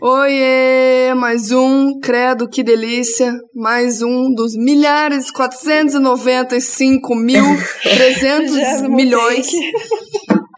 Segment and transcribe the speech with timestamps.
[0.00, 7.42] Oiê, mais um, credo, que delícia, mais um dos milhares, 495 mil,
[7.82, 9.50] 300 milhões.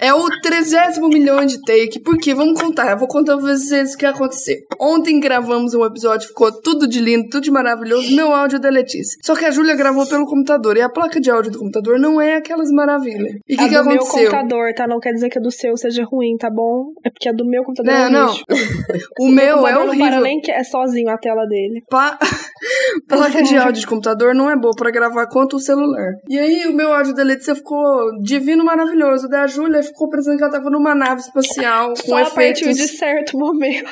[0.01, 3.99] É o trigésimo milhão de take, porque vamos contar, eu vou contar pra vocês o
[3.99, 4.57] que aconteceu.
[4.81, 8.71] Ontem gravamos um episódio, ficou tudo de lindo, tudo de maravilhoso, meu áudio é da
[8.71, 9.19] Letícia.
[9.23, 12.21] Só que a Júlia gravou pelo computador, e a placa de áudio do computador não
[12.21, 13.35] é aquelas maravilhas.
[13.49, 14.23] E o que, que do aconteceu?
[14.23, 14.87] meu computador, tá?
[14.87, 16.93] Não quer dizer que a do seu seja ruim, tá bom?
[17.05, 18.29] É porque a do meu computador Não, é não.
[18.31, 18.45] lixo.
[19.21, 20.21] O meu é computador Não para horrível.
[20.23, 21.83] nem que é sozinho a tela dele.
[21.91, 22.19] Pa...
[23.09, 26.13] Placa de áudio de computador não é boa pra gravar quanto o celular.
[26.29, 29.29] E aí o meu áudio da Letícia ficou divino, maravilhoso.
[29.29, 32.77] Da Júlia ficou parecendo que ela tava numa nave espacial com Só a partir efeitos.
[32.77, 33.91] de certo momento.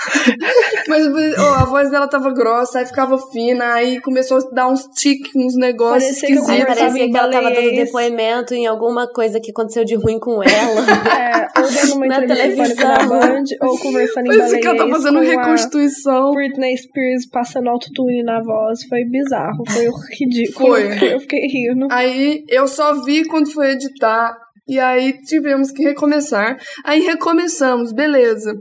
[0.88, 1.06] Mas
[1.38, 5.30] ó, a voz dela tava grossa, aí ficava fina, aí começou a dar uns tiques,
[5.36, 6.60] uns negócios Parecia que esquisitos.
[6.60, 10.42] Conversava parecia que ela tava dando depoimento em alguma coisa que aconteceu de ruim com
[10.42, 10.80] ela.
[11.20, 13.08] É, ou dando uma Na entrevista na televisão.
[13.08, 16.32] Band, ou conversando em Parecia que ela tá baleiês fazendo reconstituição.
[16.32, 18.84] Britney Spears passando autotune na voz.
[18.84, 20.68] Foi bizarro, foi ridículo.
[20.68, 21.12] Foi.
[21.12, 21.88] Eu fiquei rindo.
[21.90, 24.36] Aí eu só vi quando foi editar.
[24.70, 26.56] E aí tivemos que recomeçar.
[26.84, 28.54] Aí recomeçamos, beleza.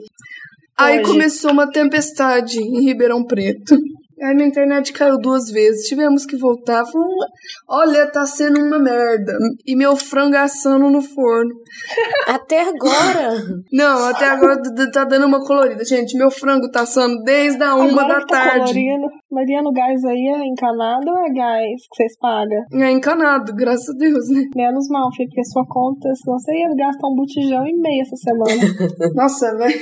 [0.76, 1.12] Aí Hoje.
[1.12, 3.78] começou uma tempestade em Ribeirão Preto.
[4.20, 5.88] Aí minha internet caiu duas vezes.
[5.88, 6.84] Tivemos que voltar.
[6.84, 7.08] Falou,
[7.70, 9.38] Olha, tá sendo uma merda.
[9.68, 11.54] E meu frango assando no forno.
[12.50, 13.30] Até agora.
[13.72, 14.60] Não, até agora
[14.92, 15.86] tá dando uma colorida.
[15.86, 18.60] Gente, meu frango tá assando desde a uma Agora da que tá tarde.
[18.60, 19.08] colorindo.
[19.32, 22.64] Mariana, o gás aí é encanado ou é gás que vocês pagam?
[22.74, 24.42] É encanado, graças a Deus, né?
[24.56, 28.16] Menos mal, filho, porque sua conta, senão você ia gastar um botijão e meio essa
[28.16, 29.14] semana.
[29.14, 29.80] Nossa, velho.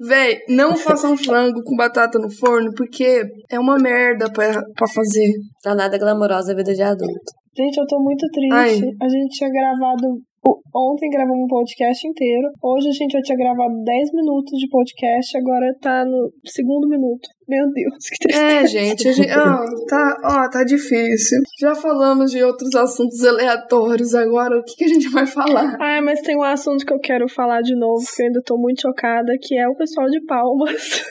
[0.00, 5.32] Véi, não façam frango com batata no forno, porque é uma merda pra, pra fazer.
[5.62, 7.32] Tá nada glamourosa a vida de adulto.
[7.56, 8.52] Gente, eu tô muito triste.
[8.52, 8.80] Ai.
[9.00, 10.20] A gente tinha gravado.
[10.46, 12.48] O- Ontem gravamos um podcast inteiro.
[12.62, 17.28] Hoje a gente já tinha gravado 10 minutos de podcast, agora tá no segundo minuto.
[17.48, 18.44] Meu Deus, que tristeza.
[18.44, 21.38] É, gente, a gente ó, tá, ó, tá difícil.
[21.60, 25.76] Já falamos de outros assuntos aleatórios, agora o que, que a gente vai falar?
[25.80, 28.56] Ah, mas tem um assunto que eu quero falar de novo, que eu ainda tô
[28.58, 31.02] muito chocada, que é o pessoal de Palmas.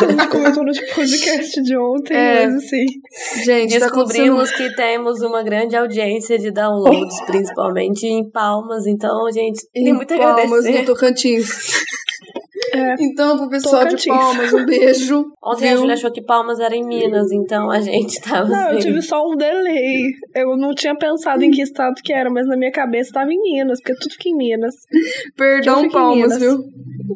[0.00, 2.46] a gente comentou no podcast de ontem, É.
[2.46, 2.86] mas assim.
[3.44, 3.86] Gente, tá.
[3.86, 8.86] Descobrimos que temos uma grande audiência de downloads, principalmente em Palmas.
[8.86, 10.78] Então, gente, tem em muito a Palmas, agradecer.
[10.80, 11.82] no Tocantins.
[12.76, 12.94] É.
[13.00, 14.06] Então, pro pessoal de.
[14.06, 15.24] Palmas, um beijo.
[15.42, 15.78] Ontem a viu?
[15.78, 18.88] Júlia achou que Palmas era em Minas, então a gente tava Não, eu assim.
[18.88, 20.02] tive só um delay.
[20.34, 23.40] Eu não tinha pensado em que estado que era, mas na minha cabeça tava em
[23.40, 24.74] Minas, porque tudo fica em Minas.
[24.92, 25.00] Eu
[25.36, 26.38] Perdão, Palmas, Minas.
[26.40, 26.58] viu?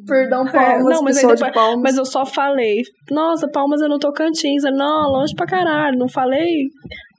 [0.07, 1.83] Perdão, É, Palmas, não, mas pessoal depois- de Palmas.
[1.83, 4.65] Mas eu só falei, nossa, Palmas é no Tocantins.
[4.65, 5.99] Eu, Não, longe pra caralho.
[5.99, 6.67] Não falei.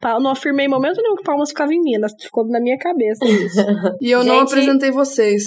[0.03, 2.11] Não afirmei em momento nenhum que Palmas ficava em Minas.
[2.19, 3.59] Ficou na minha cabeça isso.
[4.01, 5.43] E eu não Gente, apresentei vocês.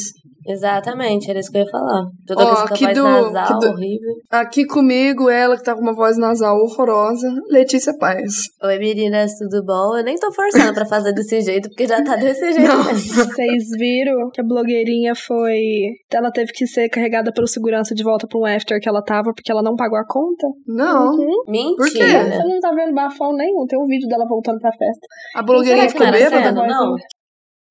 [0.47, 2.03] Exatamente, era isso que eu ia falar.
[2.27, 4.13] Toda Ó, vez com a aqui voz do- nasal, do- horrível.
[4.31, 8.45] Aqui comigo, ela que tá com uma voz nasal horrorosa, Letícia Paes.
[8.63, 9.97] Oi, meninas, tudo bom?
[9.97, 12.71] Eu nem tô forçando pra fazer desse jeito, porque já tá desse jeito.
[12.93, 15.61] Vocês viram que a blogueirinha foi.
[16.13, 19.33] Ela teve que ser carregada pelo segurança de volta pra um after que ela tava
[19.35, 20.47] porque ela não pagou a conta?
[20.67, 21.45] Não, Uhum.
[21.77, 22.03] Por quê?
[22.03, 22.25] Mentira.
[22.37, 23.65] Você não tá vendo bafão nenhum.
[23.67, 25.07] Tem um vídeo dela voltando pra festa.
[25.35, 26.53] a blogueirinha que ficou bêbada?
[26.53, 26.95] não?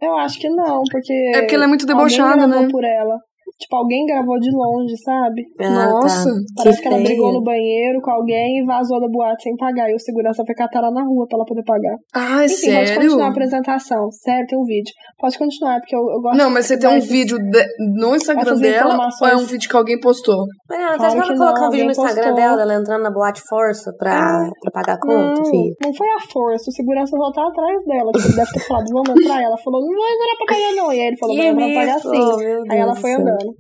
[0.04, 1.14] Eu acho que não, porque.
[1.34, 2.68] É porque ela é muito debochada, né?
[2.70, 3.20] por ela.
[3.60, 5.42] Tipo, alguém gravou de longe, sabe?
[5.62, 6.64] Ah, Nossa, tá.
[6.64, 7.08] Parece que, ela feio.
[7.08, 9.90] brigou no banheiro com alguém e vazou da boate sem pagar.
[9.90, 11.96] E o segurança foi catar ela na rua pra ela poder pagar.
[12.14, 13.02] Ai, Enfim, pode sério?
[13.04, 14.12] continuar a apresentação.
[14.12, 14.92] Sério, tem um vídeo.
[15.20, 17.66] Pode continuar, porque eu, eu gosto Não, mas você tem um vídeo de-
[18.00, 20.44] no Instagram dela ou é um vídeo que alguém postou?
[20.70, 22.36] Mariana, você Claro acha que ela que não, um vídeo no Instagram postou.
[22.36, 25.76] dela, ela entrando na boate força pra, pra pagar a conta, Não, filho?
[25.82, 26.70] não foi a força.
[26.70, 28.12] O segurança voltar atrás dela.
[28.12, 29.42] Tipo, ele deve ter falado, vamos entrar.
[29.42, 30.92] E ela falou, não vai entrar pra pagar não.
[30.94, 32.44] E aí ele falou, vai entrar pra pagar sim.
[32.44, 33.53] Meu Aí ela foi andando.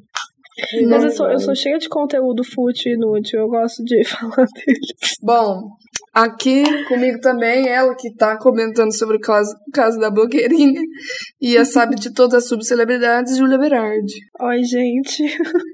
[0.87, 3.39] Mas eu sou, eu sou cheia de conteúdo fútil e inútil.
[3.39, 5.17] Eu gosto de falar deles.
[5.21, 5.69] Bom,
[6.13, 10.81] aqui comigo também, ela que tá comentando sobre o caso, caso da blogueirinha
[11.41, 14.13] e a sabe de todas as subcelebridades, Júlia Berardi.
[14.41, 15.23] Oi, gente.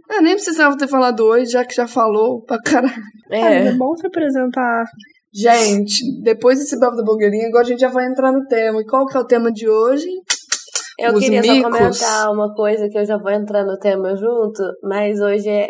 [0.10, 3.04] Eu nem precisava ter falado hoje, já que já falou pra caralho.
[3.30, 3.72] Mas é É.
[3.74, 4.86] bom se apresentar.
[5.32, 8.82] Gente, depois desse bafo da blogueirinha, agora a gente já vai entrar no tema.
[8.82, 10.08] E qual que é o tema de hoje?
[11.02, 11.58] Eu Os queria micos.
[11.58, 15.70] só comentar uma coisa que eu já vou entrar no tema junto, mas hoje é-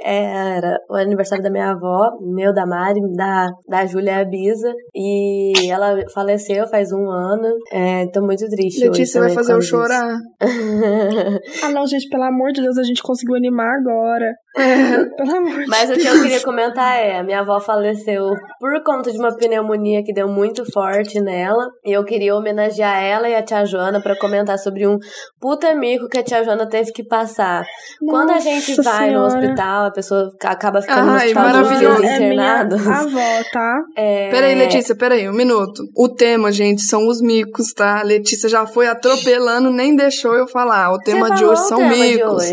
[0.58, 5.96] era o aniversário da minha avó, meu, da Mari, da, da Júlia Abisa, e ela
[6.14, 7.48] faleceu faz um ano.
[7.72, 8.84] É, tô muito triste.
[8.86, 10.18] Letícia vai fazer eu chorar.
[11.64, 14.34] Ah, não, gente, pelo amor de Deus, a gente conseguiu animar agora.
[14.60, 15.66] É.
[15.68, 19.36] Mas o que eu queria comentar é, a minha avó faleceu por conta de uma
[19.36, 21.70] pneumonia que deu muito forte nela.
[21.86, 24.98] E eu queria homenagear ela e a tia Joana para comentar sobre um
[25.40, 27.64] puta mico que a tia Joana teve que passar.
[28.02, 29.12] Nossa Quando a gente vai senhora.
[29.14, 32.76] no hospital, a pessoa acaba ficando Ai, no hospital de internado.
[32.76, 33.84] É avó, tá?
[33.96, 34.30] É...
[34.30, 35.84] Peraí, Letícia, peraí, um minuto.
[35.96, 38.00] O tema, gente, são os micos, tá?
[38.00, 40.92] A Letícia já foi atropelando, nem deixou eu falar.
[40.92, 42.46] O tema você de hoje são micos.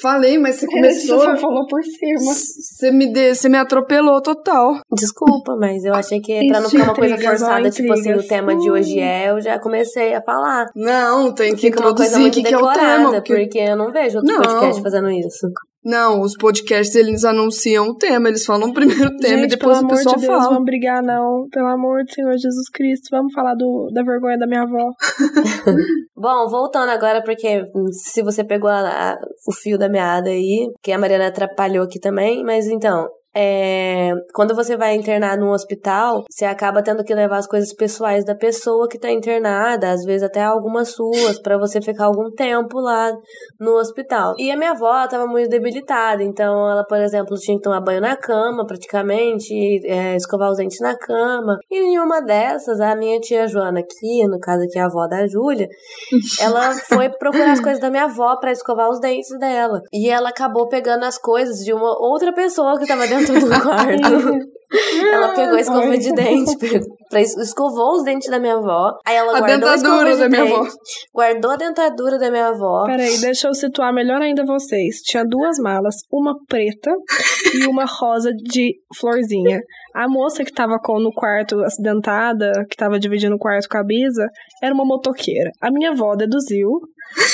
[0.00, 1.27] Falei, mas você começou.
[1.30, 2.18] Você falou por cima.
[2.18, 3.34] Você me, de...
[3.34, 4.80] você me atropelou total.
[4.92, 8.56] Desculpa, mas eu achei que pra não ficar uma coisa forçada, tipo assim, o tema
[8.56, 10.66] de hoje é, eu já comecei a falar.
[10.74, 13.12] Não, tem que introduzir o que, que é o tema.
[13.12, 13.34] Porque...
[13.34, 14.42] porque eu não vejo outro não.
[14.42, 15.48] podcast fazendo isso.
[15.84, 19.78] Não, os podcasts eles anunciam o tema, eles falam primeiro o tema Gente, e depois
[19.80, 20.50] o pessoal de Deus, fala.
[20.50, 24.46] Vamos brigar não, pelo amor do Senhor Jesus Cristo, vamos falar do, da vergonha da
[24.46, 24.90] minha avó.
[26.16, 30.92] Bom, voltando agora, porque se você pegou a, a, o fio da meada aí, que
[30.92, 33.08] a Mariana atrapalhou aqui também, mas então,
[33.40, 38.24] é, quando você vai internar num hospital, você acaba tendo que levar as coisas pessoais
[38.24, 42.80] da pessoa que tá internada, às vezes até algumas suas, para você ficar algum tempo
[42.80, 43.12] lá
[43.60, 44.34] no hospital.
[44.38, 48.00] E a minha avó tava muito debilitada, então ela, por exemplo, tinha que tomar banho
[48.00, 49.54] na cama, praticamente,
[49.86, 51.58] é, escovar os dentes na cama.
[51.70, 55.28] E em uma dessas, a minha tia Joana, aqui, no caso aqui a avó da
[55.28, 55.68] Júlia,
[56.42, 59.80] ela foi procurar as coisas da minha avó para escovar os dentes dela.
[59.92, 63.60] E ela acabou pegando as coisas de uma outra pessoa que tava dentro dentro do
[63.60, 64.57] quarto.
[64.70, 66.56] Ela pegou a escova de dente,
[67.40, 68.98] escovou os dentes da minha avó.
[69.06, 70.68] Aí ela a guardou a escova de da minha avó.
[71.14, 72.84] guardou a dentadura da minha avó.
[72.86, 74.96] Peraí, deixa eu situar melhor ainda vocês.
[75.02, 76.90] Tinha duas malas, uma preta
[77.54, 79.60] e uma rosa de florzinha.
[79.94, 83.82] A moça que tava com, no quarto acidentada, que tava dividindo o quarto com a
[83.82, 84.28] Bisa,
[84.62, 85.50] era uma motoqueira.
[85.60, 86.68] A minha avó deduziu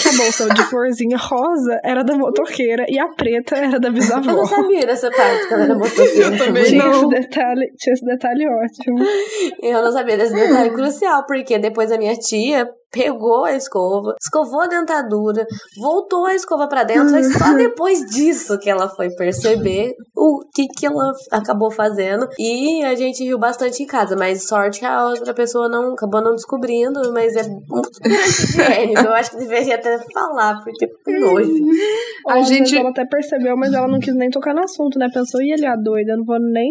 [0.03, 4.31] que a bolsa de florzinha rosa era da motoqueira e a preta era da bisavó.
[4.31, 6.23] Eu não sabia dessa parte que ela era motoqueira.
[6.23, 7.11] Eu também não.
[7.25, 8.99] Esse detalhe, tinha esse detalhe ótimo.
[9.63, 14.61] Eu não sabia desse detalhe crucial, porque depois a minha tia pegou a escova, escovou
[14.61, 15.45] a dentadura,
[15.77, 20.69] voltou a escova para dentro, e só depois disso que ela foi perceber o que
[20.69, 22.29] que ela acabou fazendo.
[22.39, 26.23] E a gente riu bastante em casa, mas sorte que a outra pessoa não acabou
[26.23, 29.01] não descobrindo, mas é muito higiênico.
[29.01, 31.53] Eu acho que deveria até falar, porque que nojo.
[32.29, 35.09] A gente ela até percebeu, mas ela não quis nem tocar no assunto, né?
[35.13, 36.71] Pensou, e ele é doida, eu não vou nem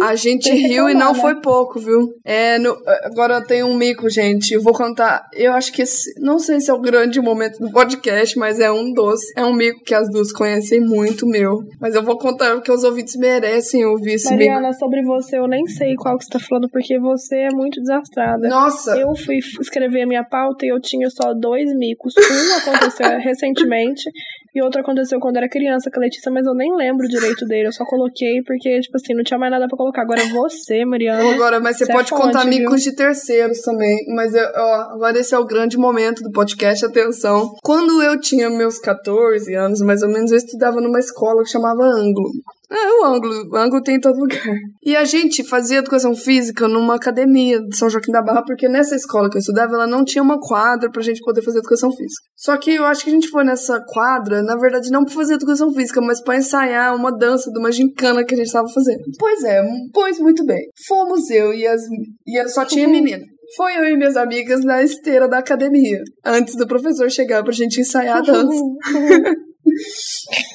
[0.00, 1.20] a gente riu e não né?
[1.20, 2.14] foi pouco, viu?
[2.24, 4.52] É, no, agora tem um mico, gente.
[4.52, 5.26] Eu vou contar.
[5.32, 6.12] Eu acho que esse.
[6.20, 9.20] Não sei se é o grande momento do podcast, mas é um dos.
[9.36, 11.58] É um mico que as duas conhecem muito meu.
[11.80, 14.78] Mas eu vou contar porque os ouvintes merecem ouvir esse Mariana, mico.
[14.78, 18.48] sobre você, eu nem sei qual que você tá falando, porque você é muito desastrada.
[18.48, 18.96] Nossa!
[18.96, 22.14] Eu fui escrever a minha pauta e eu tinha só dois micos.
[22.16, 24.10] Um aconteceu recentemente
[24.54, 27.68] e outro aconteceu quando era criança com a Letícia, mas eu nem lembro direito dele.
[27.68, 29.87] Eu só coloquei porque, tipo assim, não tinha mais nada pra colocar.
[29.96, 31.34] Agora você, Mariana.
[31.34, 32.50] Agora, mas você, você é pode é fonte, contar viu?
[32.50, 34.04] micos de terceiros também.
[34.14, 37.54] Mas ó, agora esse é o grande momento do podcast, atenção.
[37.62, 41.82] Quando eu tinha meus 14 anos, mais ou menos, eu estudava numa escola que chamava
[41.82, 42.30] Anglo.
[42.70, 43.48] É, o ângulo.
[43.50, 44.42] O ângulo tem em todo lugar.
[44.82, 48.94] E a gente fazia educação física numa academia de São Joaquim da Barra, porque nessa
[48.94, 52.26] escola que eu estudava, ela não tinha uma quadra pra gente poder fazer educação física.
[52.36, 55.34] Só que eu acho que a gente foi nessa quadra, na verdade, não pra fazer
[55.34, 59.02] educação física, mas pra ensaiar uma dança de uma gincana que a gente tava fazendo.
[59.18, 59.62] Pois é,
[59.92, 60.60] pois muito bem.
[60.86, 61.82] Fomos eu e as.
[62.26, 63.24] E só tinha menina.
[63.56, 67.80] Foi eu e minhas amigas na esteira da academia, antes do professor chegar pra gente
[67.80, 68.62] ensaiar a dança.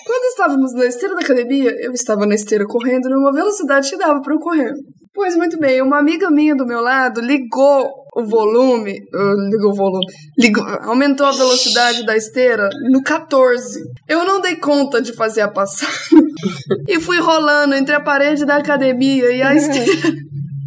[0.05, 4.21] Quando estávamos na esteira da academia, eu estava na esteira correndo numa velocidade que dava
[4.21, 4.73] para eu correr.
[5.13, 9.75] Pois muito bem, uma amiga minha do meu lado ligou o volume, uh, ligou o
[9.75, 10.05] volume,
[10.38, 13.79] ligou, aumentou a velocidade da esteira no 14.
[14.07, 16.19] Eu não dei conta de fazer a passagem
[16.89, 20.13] e fui rolando entre a parede da academia e a esteira.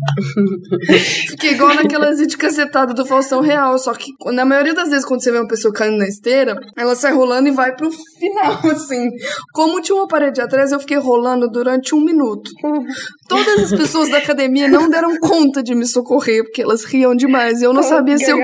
[1.31, 5.23] Fiquei igual naquelas de cacetada do Faustão Real, só que na maioria das vezes quando
[5.23, 9.11] você vê uma pessoa caindo na esteira, ela sai rolando e vai pro final, assim.
[9.53, 12.51] Como tinha uma parede atrás, eu fiquei rolando durante um minuto.
[13.29, 17.63] Todas as pessoas da academia não deram conta de me socorrer, porque elas riam demais.
[17.63, 18.39] Eu não sabia se eu.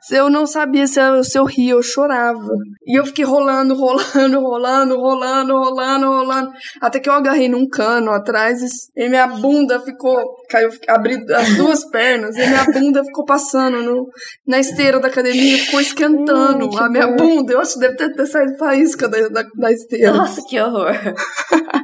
[0.00, 2.52] Se eu não sabia se eu, se eu ria, eu chorava.
[2.86, 6.50] E eu fiquei rolando, rolando, rolando, rolando, rolando, rolando.
[6.80, 8.60] Até que eu agarrei num cano atrás
[8.96, 10.34] e minha bunda ficou.
[10.48, 14.08] Caiu, abri as duas pernas e minha bunda ficou passando no,
[14.46, 17.52] na esteira da academia, ficou esquentando hum, a minha bunda.
[17.52, 20.12] Eu acho que deve ter, ter saído faísca da, da, da esteira.
[20.12, 20.92] Nossa, que horror!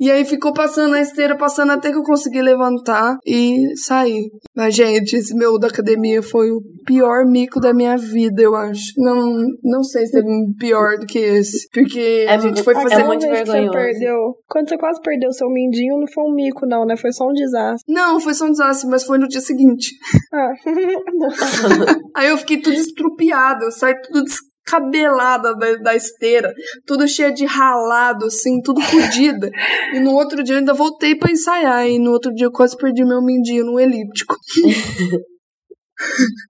[0.00, 4.30] E aí ficou passando a esteira, passando até que eu consegui levantar e sair.
[4.56, 8.92] Mas, gente, esse meu da academia foi o pior mico da minha vida, eu acho.
[8.96, 11.68] Não, não sei se teve um pior do que esse.
[11.72, 13.02] Porque É a gente foi mu- fazer.
[13.02, 13.68] é muito vergonhoso.
[13.72, 14.16] Você perdeu,
[14.48, 16.96] quando você quase perdeu seu mindinho, não foi um mico, não, né?
[16.96, 17.92] Foi só um desastre.
[17.92, 19.90] Não, foi só um desastre, mas foi no dia seguinte.
[20.32, 20.52] Ah.
[22.16, 24.24] Aí eu fiquei tudo estrupiada, eu saí tudo
[24.70, 26.52] descabelada da, da esteira,
[26.86, 29.50] tudo cheia de ralado, assim, tudo fodida.
[29.92, 32.76] E no outro dia eu ainda voltei pra ensaiar, e no outro dia eu quase
[32.76, 34.36] perdi meu mindinho no elíptico.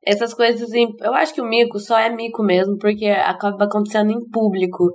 [0.05, 4.11] Essas coisas, em- eu acho que o mico só é mico mesmo, porque acaba acontecendo
[4.11, 4.91] em público.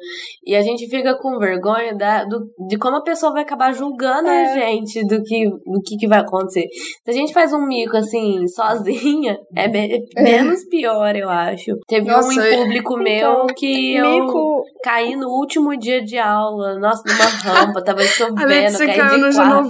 [0.46, 4.30] E a gente fica com vergonha da, do, de como a pessoa vai acabar julgando
[4.30, 4.54] a É.
[4.54, 6.66] gente do que, do que, que vai acontecer.
[7.04, 11.72] Se a gente faz um mico assim, sozinha, é me- menos pior, eu acho.
[11.88, 16.04] Teve um Nossa, em é- público meu Então, que eu Mico, caí no último dia
[16.04, 19.70] de aula, nossa, numa rampa, tava A chovendo, caí de quatro.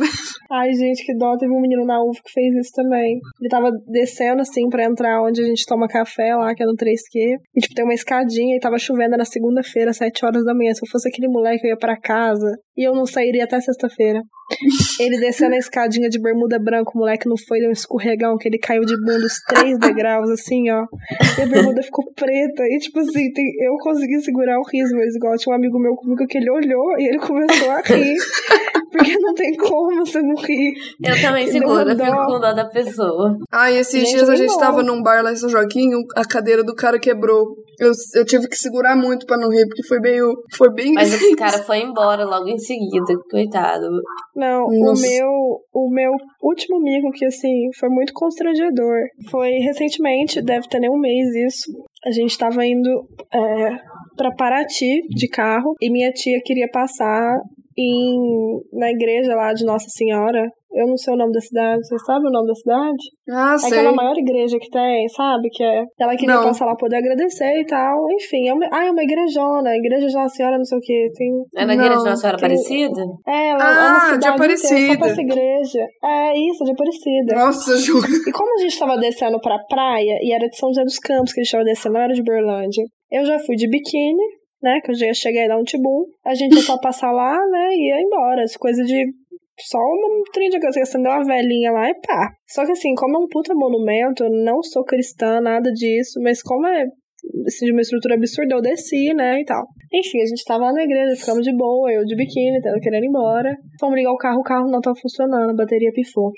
[0.51, 1.36] Ai, gente, que dó.
[1.38, 3.20] Teve um menino na UF que fez isso também.
[3.39, 6.75] Ele tava descendo, assim, pra entrar onde a gente toma café lá, que é no
[6.75, 7.38] 3Q.
[7.55, 10.74] E, tipo, tem uma escadinha e tava chovendo na segunda-feira, às 7 horas da manhã.
[10.74, 12.51] Se eu fosse aquele moleque, eu ia pra casa.
[12.77, 14.22] E eu não sairia até sexta-feira.
[15.00, 18.48] Ele descendo a escadinha de bermuda branca, o moleque não foi, deu um escorregão, que
[18.48, 20.86] ele caiu de bunda os três degraus, assim, ó.
[21.39, 22.63] E a bermuda ficou preta.
[22.63, 25.96] E, tipo assim, tem- eu consegui segurar o riso, mas igual tinha um amigo meu
[25.96, 28.15] comigo que ele olhou e ele começou a rir.
[28.95, 30.73] Porque não tem como você não rir.
[31.03, 32.05] Eu também seguro, eu dó.
[32.05, 33.37] fico com dó da pessoa.
[33.51, 34.59] Ah, e esses Gente, dias a gente não.
[34.59, 37.55] tava num bar lá em São Joaquim, a cadeira do cara quebrou.
[37.79, 40.33] Eu, eu tive que segurar muito pra não rir, porque foi meio.
[40.55, 40.93] Foi bem.
[40.93, 43.87] Mas o cara foi embora logo em seguida, coitado.
[44.35, 45.05] Não, Nossa.
[45.05, 45.29] o meu,
[45.73, 46.11] o meu
[46.41, 48.95] último mico que assim foi muito constrangedor.
[49.29, 51.71] Foi recentemente, deve ter nem um mês isso.
[52.05, 52.89] A gente tava indo
[53.33, 53.77] é,
[54.15, 57.39] para Paraty de carro e minha tia queria passar
[57.77, 58.17] em
[58.74, 60.48] na igreja lá de Nossa Senhora.
[60.77, 61.79] Eu não sei o nome da cidade.
[61.88, 63.03] Você sabe o nome da cidade?
[63.32, 63.79] Ah, É sei.
[63.79, 65.48] aquela maior igreja que tem, sabe?
[65.50, 65.84] Que é.
[65.98, 66.44] Ela queria Não.
[66.44, 67.96] passar lá poder agradecer e tal.
[68.12, 69.74] Enfim, é uma, ah, é uma igrejona.
[69.74, 71.08] Igreja de Nossa Senhora, não sei o que.
[71.15, 73.01] Tem É na igreja de Nossa Senhora tem- Aparecida?
[73.25, 74.98] é, ela Ah, é uma de cidade inteira só Aparecida.
[75.00, 75.88] pra essa igreja.
[76.03, 77.36] É isso, de Aparecida.
[77.36, 78.08] Nossa, juro.
[78.27, 81.32] E como a gente tava descendo pra praia, e era de São José dos Campos
[81.32, 82.84] que a gente tava descendo, não era de Berlândia.
[83.10, 84.24] Eu já fui de biquíni,
[84.65, 86.05] né, que eu já e dar um tibum.
[86.25, 88.43] A gente ia só passar lá, né, e ia embora.
[88.43, 89.05] As coisas de...
[89.57, 92.34] Só um trem de coisa, acendeu uma velhinha lá e pá.
[92.45, 96.41] Só que assim, como é um puta monumento, eu não sou cristã, nada disso, mas
[96.41, 96.88] como é
[97.48, 99.65] assim, de uma estrutura absurda, eu desci, né, e tal.
[99.93, 103.05] Enfim, a gente tava lá na igreja, ficamos de boa, eu de biquíni, tava querendo
[103.05, 103.55] ir embora.
[103.79, 106.31] Fomos ligar o carro, o carro não tava funcionando, a bateria pifou.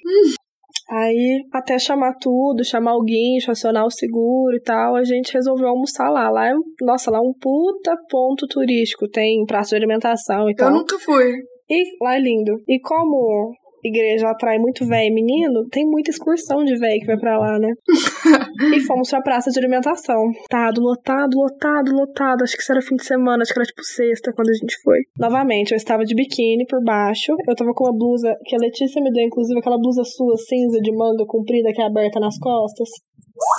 [0.89, 6.10] Aí, até chamar tudo, chamar guincho, acionar o seguro e tal, a gente resolveu almoçar
[6.10, 6.29] lá.
[6.29, 10.56] Lá é, nossa, lá é um puta ponto turístico, tem praça de alimentação e Eu
[10.56, 10.72] tal.
[10.72, 11.34] nunca fui.
[11.70, 12.53] E lá é lindo.
[12.67, 13.51] E como
[13.88, 17.60] igreja atrai muito véio e menino, tem muita excursão de véio que vai pra lá,
[17.60, 17.74] né?
[18.75, 20.32] e fomos pra praça de alimentação.
[20.50, 22.44] Tado, lotado, lotado, lotado.
[22.44, 24.75] Acho que isso era fim de semana, acho que era tipo sexta quando a gente
[24.84, 25.00] foi.
[25.17, 27.34] Novamente, eu estava de biquíni por baixo.
[27.48, 30.79] Eu tava com uma blusa que a Letícia me deu, inclusive, aquela blusa sua cinza
[30.82, 32.89] de manga comprida que é aberta nas costas.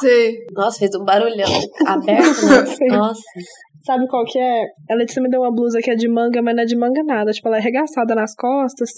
[0.00, 0.46] Sei.
[0.52, 1.48] Nossa, fez um barulhão
[1.86, 2.66] aberto, né?
[2.66, 2.88] Sim.
[2.88, 3.22] Nossa.
[3.84, 4.64] Sabe qual que é?
[4.90, 7.02] A Letícia me deu uma blusa que é de manga, mas não é de manga
[7.04, 7.30] nada.
[7.30, 8.90] Tipo, ela é arregaçada nas costas.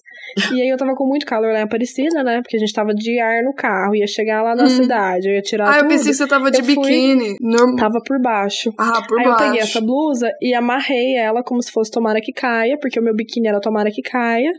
[0.55, 2.41] E aí eu tava com muito calor lá em Aparecida, né?
[2.43, 3.95] Porque a gente tava de ar no carro.
[3.95, 4.69] Ia chegar lá na Hum.
[4.69, 5.29] cidade.
[5.29, 5.89] Eu ia tirar Ah, eu tudo.
[5.89, 7.37] pensei que você tava de Eu fui- biquíni.
[7.41, 7.77] Normal.
[7.77, 8.73] Tava por baixo.
[8.79, 9.63] Ah, por aí eu peguei baixo.
[9.77, 13.49] essa blusa e amarrei ela como se fosse tomara que caia, porque o meu biquíni
[13.49, 14.51] era tomara que caia,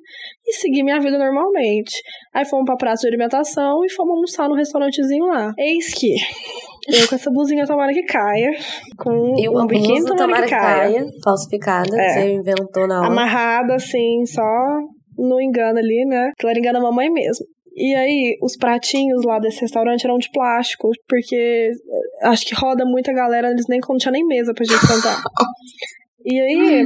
[0.51, 1.93] e segui minha vida normalmente.
[2.34, 5.53] Aí fomos pra praça de alimentação e fomos almoçar no restaurantezinho lá.
[5.58, 6.13] Eis que
[6.91, 8.51] eu com essa blusinha tomara que caia,
[8.98, 12.10] com um biquíni tomara tomara que caia, caia, falsificada, que É.
[12.13, 13.08] você inventou na hora.
[13.08, 14.43] amarrada assim, só
[15.17, 16.31] no engano ali, né?
[16.38, 17.46] Que ela engana a mamãe mesmo.
[17.74, 22.84] E aí, os pratinhos lá desse restaurante eram de plástico, porque eh, acho que roda
[22.86, 25.15] muita galera, eles nem tinha nem mesa pra gente sentar.
[26.24, 26.86] E aí,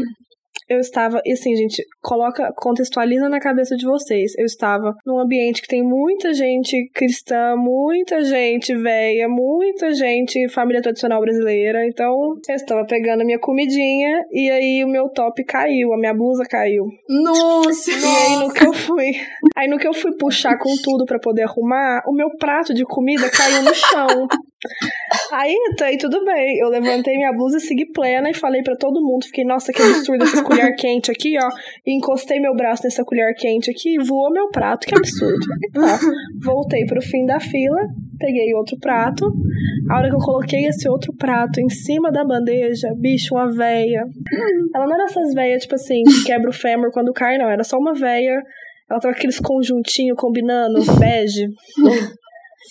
[0.68, 4.34] eu estava, e assim, gente, coloca, contextualiza na cabeça de vocês.
[4.38, 10.82] Eu estava num ambiente que tem muita gente cristã, muita gente velha, muita gente família
[10.82, 11.86] tradicional brasileira.
[11.86, 12.12] Então,
[12.50, 16.44] eu estava pegando a minha comidinha e aí o meu top caiu, a minha blusa
[16.50, 16.86] caiu.
[17.10, 17.92] Nossa!
[17.92, 19.12] E aí, no que eu fui.
[19.56, 22.84] Aí no que eu fui puxar com tudo para poder arrumar, o meu prato de
[22.84, 24.28] comida caiu no chão.
[25.32, 26.58] Aí, tá aí tudo bem.
[26.60, 29.26] Eu levantei minha blusa, segui plena e falei para todo mundo.
[29.26, 31.50] Fiquei, nossa, que absurdo essa colher quente aqui, ó.
[31.86, 35.46] E encostei meu braço nessa colher quente aqui e voou meu prato, que absurdo.
[35.74, 36.00] Tá.
[36.44, 37.80] Voltei pro fim da fila,
[38.20, 39.26] peguei outro prato.
[39.90, 44.04] A hora que eu coloquei esse outro prato em cima da bandeja, bicho, uma véia.
[44.74, 47.50] Ela não era essas veias, tipo assim, que quebra o fêmur quando cai, não.
[47.50, 48.42] Era só uma véia.
[48.90, 51.48] Ela tava aqueles conjuntinhos combinando, bege.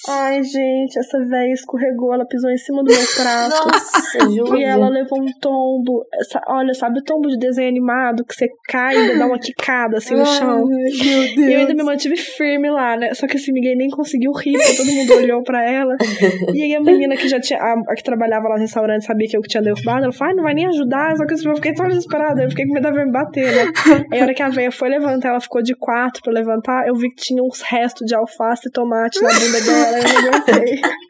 [0.08, 3.68] Ai, gente, essa véia escorregou, ela pisou em cima do meu prato.
[3.68, 4.58] Nossa.
[4.58, 6.04] E ela levou um tombo.
[6.20, 9.98] Essa, olha, sabe o tombo de desenho animado que você cai e dá uma quicada
[9.98, 10.58] assim no chão?
[10.58, 11.36] Ai, meu Deus.
[11.36, 13.14] E eu ainda me mantive firme lá, né?
[13.14, 15.96] Só que assim, ninguém nem conseguiu rir, porque todo mundo olhou pra ela.
[16.52, 17.58] E aí a menina que já tinha.
[17.58, 20.04] A, a que trabalhava lá no restaurante sabia que eu que tinha derrubado.
[20.04, 21.16] Ela falou, ai, não vai nem ajudar.
[21.16, 22.42] Só que eu fiquei tão desesperada.
[22.42, 23.72] Eu fiquei com medo da me bater, né?
[24.10, 26.86] Aí a hora que a véia foi levantar, ela ficou de quatro pra levantar.
[26.86, 29.83] Eu vi que tinha uns restos de alface e tomate na bunda dela.
[29.90, 30.80] Eu não aguentei.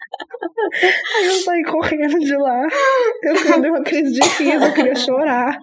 [1.17, 2.63] Aí eu saí correndo de lá.
[3.23, 5.57] Eu dei uma crise de riso, eu queria chorar.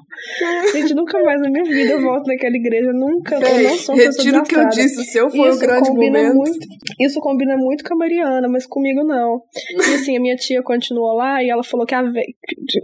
[0.72, 2.92] Gente, nunca mais na minha vida eu volto naquela igreja.
[2.94, 3.36] Nunca.
[3.36, 5.60] eu Véi, não sou uma retiro o que eu disse, o seu foi o Isso
[5.60, 6.36] grande combina momento.
[6.36, 6.68] muito.
[7.00, 9.42] Isso combina muito com a Mariana, mas comigo não.
[9.72, 12.26] E assim, a minha tia continuou lá e ela falou que a véia.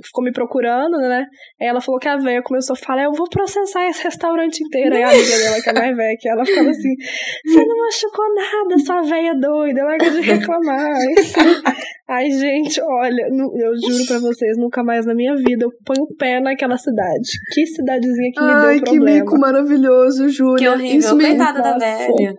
[0.04, 1.26] Ficou me procurando, né?
[1.62, 4.96] Aí ela falou que a véia começou a falar: Eu vou processar esse restaurante inteiro.
[4.96, 6.96] Aí a amiga dela, que é mais velha, que ela ficava assim:
[7.46, 9.84] Você não machucou nada, sua véia doida.
[9.84, 10.98] Larga de reclamar.
[12.10, 16.16] Ai, gente, olha, eu juro pra vocês, nunca mais na minha vida eu ponho o
[16.16, 17.30] pé naquela cidade.
[17.54, 19.20] Que cidadezinha que me Ai, deu que problema.
[19.20, 20.58] mico maravilhoso, Júlia.
[20.58, 21.00] Que horrível.
[21.00, 22.34] Isso me, Coitada da velha.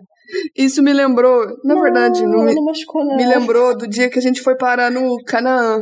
[0.55, 3.15] Isso me lembrou, na verdade, não me, não machucou, não.
[3.15, 5.79] me lembrou do dia que a gente foi parar no Canaã.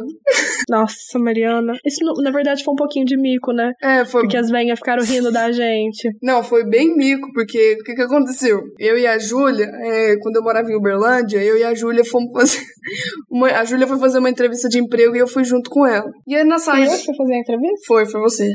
[0.70, 1.74] Nossa, Mariana.
[1.86, 3.72] Isso, não- na verdade, foi um pouquinho de mico, né?
[3.82, 4.22] É, foi.
[4.22, 6.10] Porque as venhas ficaram rindo da gente.
[6.22, 8.60] Não, foi bem mico, porque o que, que aconteceu?
[8.80, 12.32] Eu e a Júlia, é, quando eu morava em Uberlândia, eu e a Júlia fomos
[12.32, 12.60] fazer.
[13.30, 16.10] Uma, a Júlia foi fazer uma entrevista de emprego e eu fui junto com ela.
[16.26, 16.94] E aí na Foi saída.
[16.94, 17.78] eu que fui fazer a entrevista?
[17.86, 18.50] Foi, foi você.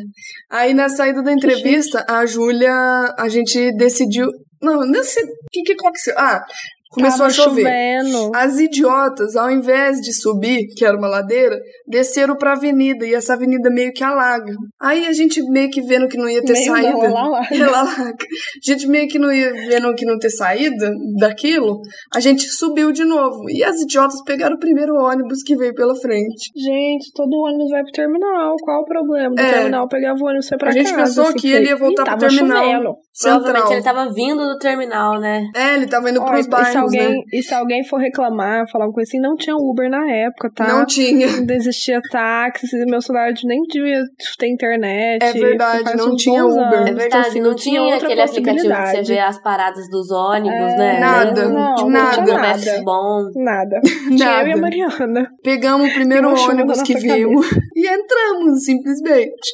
[0.50, 2.72] Aí na saída da entrevista, a Júlia,
[3.18, 4.26] a gente decidiu.
[4.62, 5.20] Não, nesse.
[5.22, 6.14] O que, que aconteceu?
[6.16, 6.44] Ah,
[6.92, 7.62] começou Tava a chover.
[7.64, 8.30] chovendo.
[8.34, 13.32] As idiotas, ao invés de subir, que era uma ladeira, desceram pra avenida e essa
[13.34, 14.52] avenida meio que alaga.
[14.80, 16.88] Aí a gente meio que vendo que não ia ter Meio não, saída.
[17.06, 17.54] ela alaga.
[17.54, 18.16] Ela alaga.
[18.24, 21.80] A gente meio que não ia vendo que não ter saída daquilo,
[22.14, 23.48] a gente subiu de novo.
[23.50, 26.50] E as idiotas pegaram o primeiro ônibus que veio pela frente.
[26.56, 28.54] Gente, todo ônibus vai pro terminal.
[28.62, 29.34] Qual o problema?
[29.34, 29.52] Do É.
[29.52, 31.02] terminal pegava o ônibus e foi pra A gente casa.
[31.04, 32.64] pensou assim, que ele ia voltar Ih, pro terminal.
[32.64, 32.94] chovendo.
[33.14, 33.40] Central.
[33.42, 35.42] Provavelmente ele tava vindo do terminal, né?
[35.54, 37.22] É, ele tava indo Ó, pros bairros, alguém, né?
[37.32, 40.66] e se alguém for reclamar, falar uma coisa assim, não tinha Uber na época, tá?
[40.68, 41.26] Não tinha.
[41.40, 44.02] Não existia táxi, meu celular nem devia
[44.38, 45.22] ter internet.
[45.22, 46.62] É verdade, não tinha Uber.
[46.62, 46.74] anos.
[46.74, 50.10] É Então, verdade, assim, não tinha outra aquele aplicativo que você vê as paradas dos
[50.10, 51.00] ônibus, É, né?
[51.00, 52.16] Nada, não, um nada.
[52.16, 52.82] Google nada.
[52.84, 53.30] Bom.
[53.36, 53.80] Nada.
[54.16, 54.60] Tinha eu e a Nada.
[54.60, 55.28] Mariana.
[55.42, 59.52] Pegamos o primeiro ônibus que vimos e entramos, simplesmente.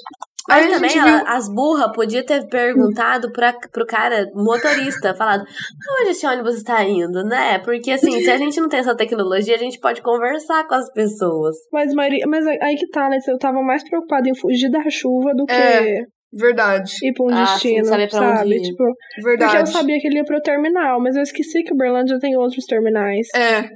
[0.48, 1.26] Aí Mas a também ela- viu.
[1.28, 6.82] as burras podiam ter perguntado pra, pro cara, motorista, falado, pra onde esse ônibus está
[6.84, 7.58] indo, né?
[7.58, 10.90] Porque assim, se a gente não tem essa tecnologia, a gente pode conversar com as
[10.92, 11.54] pessoas.
[11.72, 13.18] Mas, Maria, mas aí que tá, né?
[13.28, 17.28] Eu tava mais preocupada em fugir da chuva do que É, Verdade, ir pra um
[17.30, 18.56] Ah, sim, destino, saber pra onde sabe?
[18.56, 18.62] ir.
[18.62, 19.70] Tipo, porque eu verdade.
[19.72, 23.26] sabia que ele ia pro terminal, mas eu esqueci que o Berlândia tem outros terminais.
[23.34, 23.68] É.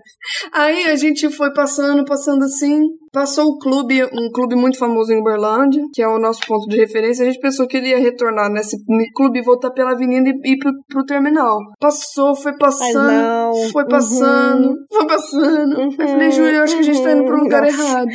[0.52, 2.82] Aí a gente foi passando, passando assim.
[3.12, 6.78] Passou o clube, um clube muito famoso em Uberlândia, que é o nosso ponto de
[6.78, 7.22] referência.
[7.26, 8.74] A gente pensou que ele ia retornar nesse
[9.14, 11.58] clube e voltar pela avenida e ir pro, pro terminal.
[11.78, 13.52] Passou, foi passando, não.
[13.70, 13.88] foi Uhum.
[13.88, 15.82] passando, foi passando.
[15.82, 17.42] Eu falei, Uhum, Júlia, eu acho que a gente tá indo pro uhum.
[17.42, 17.82] lugar Nossa.
[17.82, 18.10] errado.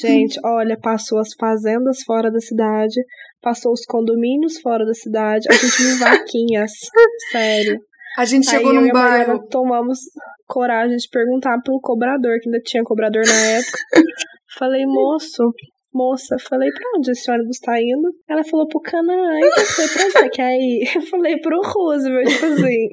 [0.00, 3.00] Gente, olha, passou as fazendas fora da cidade,
[3.40, 6.70] passou os condomínios fora da cidade, a gente viu vaquinhas.
[7.32, 7.80] Sério.
[8.18, 9.46] A gente Aí chegou num bairro.
[9.48, 9.98] tomamos
[10.46, 13.78] coragem de perguntar pelo cobrador, que ainda tinha cobrador na época.
[14.58, 15.52] falei, moço,
[15.92, 18.10] moça, falei, pra onde esse ônibus tá indo?
[18.28, 20.88] Ela falou pro Canaã, e você, pra onde quer ir?
[20.96, 22.88] Eu falei, pro Roosevelt, tipo assim.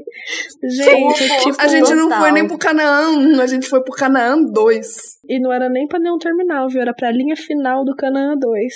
[0.64, 2.22] Gente, tipo, A gente não Total.
[2.22, 4.88] foi nem pro Canaã 1, a gente foi pro Canaã 2.
[5.30, 6.82] e não era nem pra nenhum terminal, viu?
[6.82, 8.74] Era pra linha final do Canaã 2.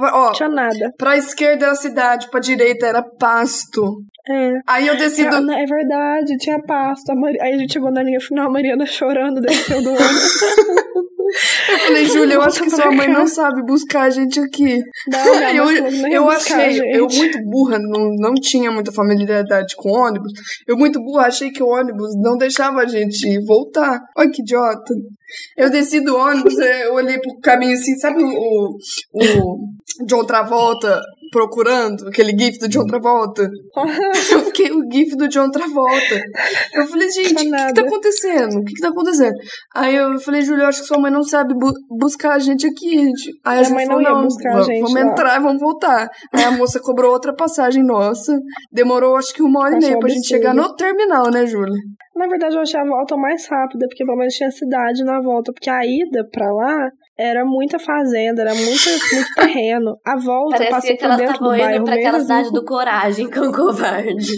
[0.00, 0.92] Ó, Não tinha nada.
[0.96, 4.02] pra esquerda era cidade, pra direita era pasto.
[4.28, 4.52] É.
[4.66, 7.10] Aí eu desci do, É, é verdade, tinha pasto.
[7.10, 10.40] A Mari- Aí a gente chegou na linha final, a Mariana chorando, desceu do ônibus.
[11.68, 14.78] Eu falei, Júlia, eu acho que Volta sua mãe não sabe buscar a gente aqui.
[15.08, 19.90] Não, eu não eu a achei, eu muito burra, não, não tinha muita familiaridade com
[19.90, 20.32] ônibus.
[20.66, 24.00] Eu muito burra, achei que o ônibus não deixava a gente voltar.
[24.16, 24.94] Olha que idiota.
[25.56, 28.78] Eu desci do ônibus, eu olhei pro caminho assim, sabe o, o,
[29.14, 31.00] o John Travolta
[31.36, 33.42] procurando aquele gif do John Travolta.
[34.32, 36.18] eu fiquei o gif do John Travolta.
[36.72, 38.56] Eu falei, gente, o que, que tá acontecendo?
[38.56, 39.34] O que, que tá acontecendo?
[39.74, 42.96] Aí eu falei, Júlia, acho que sua mãe não sabe bu buscar a gente aqui.
[42.96, 43.32] Gente.
[43.44, 45.60] Aí a gente mãe falou, não não, buscar a vamos, gente vamos entrar e vamos
[45.60, 46.08] voltar.
[46.32, 48.34] Aí a moça cobrou outra passagem nossa.
[48.72, 51.78] Demorou acho que uma hora e Achei meia pra gente chegar no terminal, né, Júlia?
[52.16, 55.52] Na verdade, eu achei a volta mais rápida, porque pelo menos tinha cidade na volta.
[55.52, 59.96] Porque a ida pra lá era muita fazenda, era muito, muito terreno.
[60.04, 62.64] A volta Parecia passou que por elas dentro do indo bairro pra aquela cidade do
[62.64, 64.32] Coragem com covarde.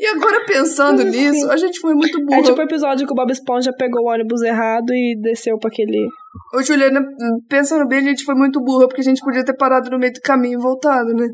[0.00, 2.40] E agora pensando nisso, a gente foi muito burra.
[2.40, 5.68] É tipo o episódio que o Bob Esponja pegou o ônibus errado e desceu pra
[5.68, 6.06] aquele.
[6.54, 7.04] Ô, Juliana,
[7.48, 10.12] pensando bem, a gente foi muito burra, porque a gente podia ter parado no meio
[10.12, 11.28] do caminho e voltado, né?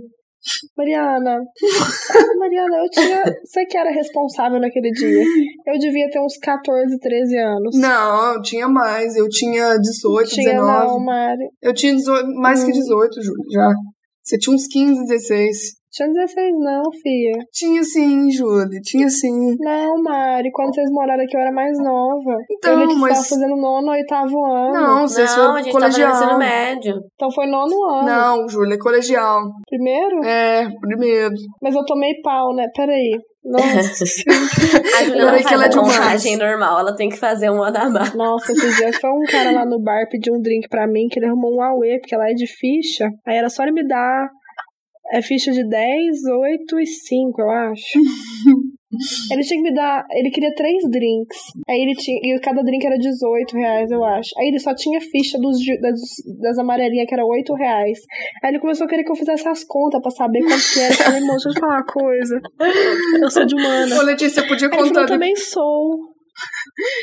[0.76, 1.40] Mariana.
[2.38, 3.22] Mariana, eu tinha.
[3.44, 5.24] Você que era responsável naquele dia.
[5.66, 7.78] Eu devia ter uns 14, 13 anos.
[7.78, 9.16] Não, eu tinha mais.
[9.16, 10.86] Eu tinha 18, tinha 19.
[10.86, 11.48] não, Mari.
[11.62, 12.74] Eu tinha 18, mais que Hum.
[12.74, 13.72] 18, Júlia, já.
[14.22, 15.79] Você tinha uns 15, 16.
[15.92, 17.32] Tinha 16 não, filha.
[17.52, 19.56] Tinha sim, Júlia, tinha sim.
[19.58, 22.36] Não, Mari, quando vocês moraram aqui eu era mais nova.
[22.50, 24.72] Então, eu que mas- estava fazendo nono, oitavo ano.
[24.72, 26.12] Não, você Não, a gente colegial.
[26.12, 26.94] tava no ensino médio.
[27.14, 28.06] Então foi nono ano.
[28.06, 29.42] Não, Júlia, é colegial.
[29.68, 30.24] Primeiro?
[30.24, 31.34] É, primeiro.
[31.60, 32.66] Mas eu tomei pau, né?
[32.74, 33.10] Peraí.
[33.42, 34.04] Nossa,
[35.00, 35.96] A Júlia não que ela é faz de a humanas.
[35.98, 38.14] contagem normal, ela tem que fazer um ano a mais.
[38.14, 41.18] Nossa, esses dias foi um cara lá no bar pedir um drink pra mim, que
[41.18, 43.08] ele arrumou um Aue, porque lá é de ficha.
[43.26, 44.28] Aí era só ele me dar
[45.12, 47.98] é ficha de 10, 8 e 5, eu acho.
[49.30, 50.04] Ele tinha que me dar.
[50.10, 51.38] Ele queria três drinks.
[51.68, 52.18] Aí ele tinha.
[52.24, 54.30] E cada drink era 18 reais, eu acho.
[54.36, 56.00] Aí ele só tinha ficha dos, das,
[56.40, 57.98] das amarelinhas, que era 8 reais.
[58.42, 60.92] Aí ele começou a querer que eu fizesse as contas pra saber quanto que era.
[60.92, 62.40] Eu falei, moço, deixa eu te falar uma coisa.
[63.22, 64.00] Eu sou de humana.
[64.00, 65.02] Ô, Letícia, podia falou, contar.
[65.02, 66.09] eu também sou.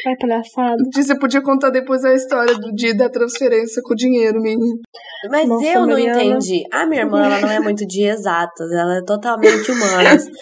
[0.07, 0.75] Ai, palhaçada.
[0.83, 4.75] Letícia, podia contar depois a história do dia da transferência com o dinheiro, menina.
[5.29, 6.23] Mas Nossa, eu não Mariana.
[6.23, 6.63] entendi.
[6.71, 10.25] A minha irmã, ela não é muito de exatas, ela é totalmente humanas.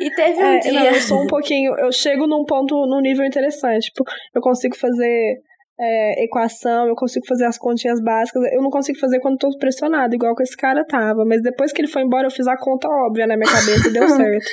[0.00, 0.72] E teve um É, dia.
[0.72, 1.72] não, eu sou um pouquinho.
[1.78, 3.86] Eu chego num ponto, num nível interessante.
[3.90, 5.36] Tipo, eu consigo fazer
[5.78, 8.42] é, equação, eu consigo fazer as continhas básicas.
[8.52, 11.24] Eu não consigo fazer quando tô pressionado, igual que esse cara tava.
[11.26, 13.92] Mas depois que ele foi embora, eu fiz a conta óbvia na minha cabeça e
[13.92, 14.46] deu certo.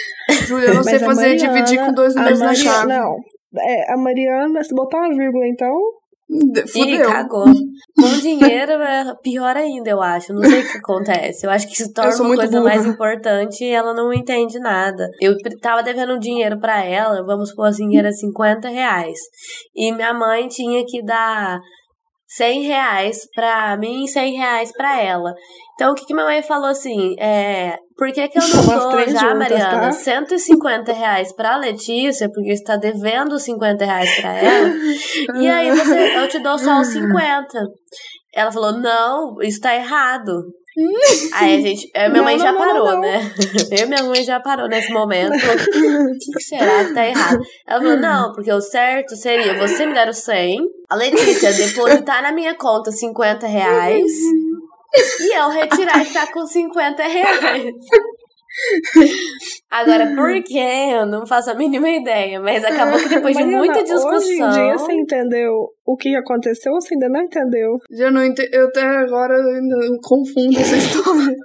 [0.48, 2.88] Júlia, eu não sei Mas a fazer Mariana- dividir com dois números na chave.
[2.88, 3.16] Não.
[3.60, 5.72] É, a Mariana, se botar uma vírgula, então.
[6.30, 7.06] De- Ih, Fudeu.
[7.12, 7.46] cagou.
[7.46, 10.34] Com dinheiro é pior ainda, eu acho.
[10.34, 11.46] Não sei o que acontece.
[11.46, 12.64] Eu acho que se torna uma coisa burra.
[12.64, 15.08] mais importante e ela não entende nada.
[15.22, 19.20] Eu tava devendo dinheiro pra ela, vamos supor assim, era 50 reais.
[19.76, 21.60] E minha mãe tinha que dar
[22.30, 25.34] 100 reais pra mim e 100 reais pra ela.
[25.76, 27.14] Então, o que, que minha mãe falou assim?
[27.20, 29.92] É, por que, que eu não dou já, juntas, Mariana, tá?
[29.92, 34.74] 150 reais pra Letícia, porque você tá devendo 50 reais pra ela,
[35.40, 37.48] e aí você, eu te dou só os 50.
[38.36, 40.44] Ela falou, não, isso tá errado.
[41.36, 43.02] Aí a gente, minha Não, mãe já não, parou, não.
[43.02, 43.32] né?
[43.70, 45.36] Eu e minha mãe já parou nesse momento.
[45.36, 47.40] O que, que será que tá errado?
[47.68, 52.24] Ela falou, não, porque o certo seria você me dar o 100, a Letícia depositar
[52.24, 54.12] na minha conta 50 reais
[54.96, 57.76] e eu retirar e ficar com 50 reais.
[59.72, 60.60] Agora, por que?
[60.60, 63.96] Eu não faço a mínima ideia, mas acabou que depois de Mariana, muita Hoje em
[63.96, 64.50] discussão.
[64.52, 67.78] dia você entendeu o que aconteceu ou você ainda não entendeu?
[67.92, 68.48] Já não ente...
[68.52, 71.36] Eu até agora ainda confundo essa história.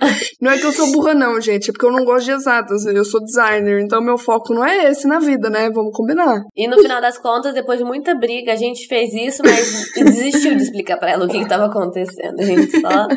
[0.41, 1.71] não é que eu sou burra, não, gente.
[1.71, 2.87] É porque eu não gosto de exatas.
[2.87, 3.81] Eu sou designer.
[3.81, 5.69] Então meu foco não é esse na vida, né?
[5.71, 6.43] Vamos combinar.
[6.57, 10.55] E no final das contas, depois de muita briga, a gente fez isso, mas desistiu
[10.57, 12.39] de explicar pra ela o que, que tava acontecendo.
[12.39, 13.09] A gente só,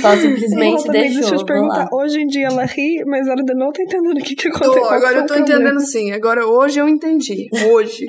[0.00, 1.20] só simplesmente Ela deixou.
[1.20, 1.88] Deixa eu te perguntar.
[1.92, 4.56] Hoje em dia ela ri, mas ela ainda não tá entendendo o que, que Tô,
[4.56, 4.82] aconteceu.
[4.82, 6.12] Qual agora eu tô entendendo sim.
[6.12, 7.48] Agora hoje eu entendi.
[7.72, 8.06] Hoje.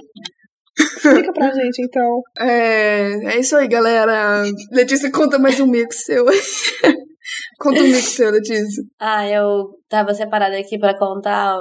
[0.77, 2.21] Explica pra gente, então.
[2.39, 4.43] É, é isso aí, galera.
[4.71, 6.25] Letícia, conta mais um mix seu.
[7.59, 8.83] conta um mix seu, Letícia.
[8.99, 11.57] Ah, eu tava separada aqui pra contar,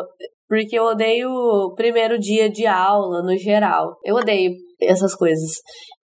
[0.49, 3.97] porque eu odeio o primeiro dia de aula, no geral.
[4.05, 5.51] Eu odeio essas coisas.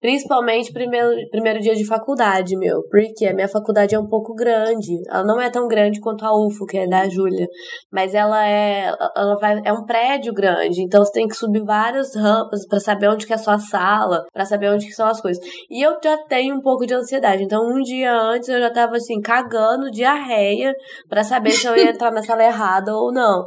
[0.02, 2.82] Principalmente primeiro, primeiro dia de faculdade, meu.
[2.90, 5.00] Porque a minha faculdade é um pouco grande.
[5.08, 7.46] Ela não é tão grande quanto a UFO, que é da Júlia.
[7.90, 8.92] Mas ela é.
[9.16, 10.82] Ela vai, é um prédio grande.
[10.82, 14.24] Então você tem que subir várias rampas pra saber onde que é a sua sala,
[14.32, 15.42] pra saber onde que são as coisas.
[15.70, 17.44] E eu já tenho um pouco de ansiedade.
[17.44, 20.74] Então, um dia antes eu já tava assim, cagando, diarreia,
[21.08, 23.44] pra saber se eu ia entrar na sala errada ou não.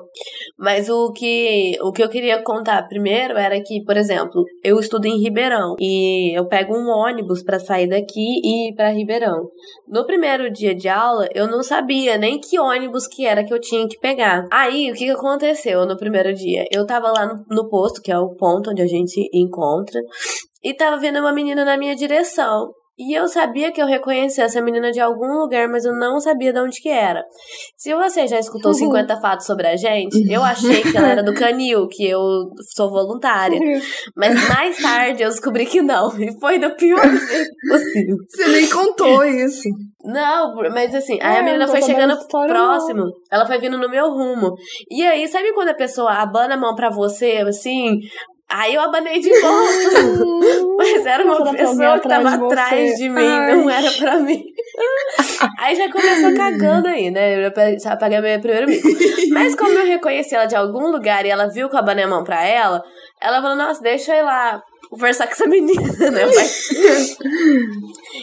[0.58, 5.06] Mas o que, o que eu queria contar primeiro era que, por exemplo, eu estudo
[5.06, 9.50] em Ribeirão e eu pego um ônibus pra sair daqui e ir pra Ribeirão.
[9.88, 13.60] No primeiro dia de aula, eu não sabia nem que ônibus que era que eu
[13.60, 14.48] tinha que pegar.
[14.52, 16.66] Aí, o que, que aconteceu no primeiro dia?
[16.72, 20.00] Eu tava lá no, no posto, que é o ponto onde a gente encontra,
[20.64, 22.72] e tava vendo uma menina na minha direção.
[22.98, 26.54] E eu sabia que eu reconhecia essa menina de algum lugar, mas eu não sabia
[26.54, 27.24] de onde que era.
[27.76, 31.34] Se você já escutou 50 fatos sobre a gente, eu achei que ela era do
[31.34, 32.22] Canil, que eu
[32.74, 33.60] sou voluntária.
[34.16, 36.18] Mas mais tarde eu descobri que não.
[36.20, 38.18] E foi do pior jeito possível.
[38.30, 39.68] Você me contou isso.
[40.06, 43.12] Não, mas assim, aí É, a menina não foi chegando próximo.
[43.32, 44.54] Ela foi vindo no meu rumo.
[44.90, 48.00] E aí, sabe quando a pessoa abana a mão pra você, assim?
[48.50, 49.74] Aí eu abanei de volta.
[50.78, 52.96] Mas era uma pessoa que tava atrás de atrás você?
[52.98, 53.56] de mim, Ai.
[53.56, 54.44] não era pra mim.
[55.60, 57.38] Aí já começou cagando aí, né?
[57.38, 58.88] Eu já paguei meu primeiro mico.
[59.32, 62.08] Mas como eu reconheci ela de algum lugar e ela viu que eu abanei a
[62.08, 62.84] mão pra ela,
[63.22, 66.26] ela falou, nossa, deixa eu ir lá conversar com essa menina, né?
[66.26, 67.18] Mas-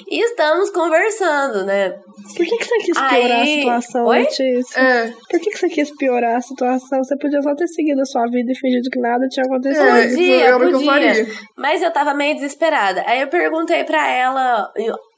[0.08, 1.90] E estamos conversando, né?
[2.36, 4.18] Por que, que você quis piorar Aí- a situação, Oi?
[4.20, 4.80] Letícia?
[4.80, 7.02] É, Por que, que você quis piorar a situação?
[7.04, 9.84] Você podia só ter seguido a sua vida e fingido que nada tinha acontecido.
[9.84, 11.26] Podia, eu podia.
[11.56, 13.02] Mas eu tava meio desesperada.
[13.06, 14.70] Aí eu perguntei pra ela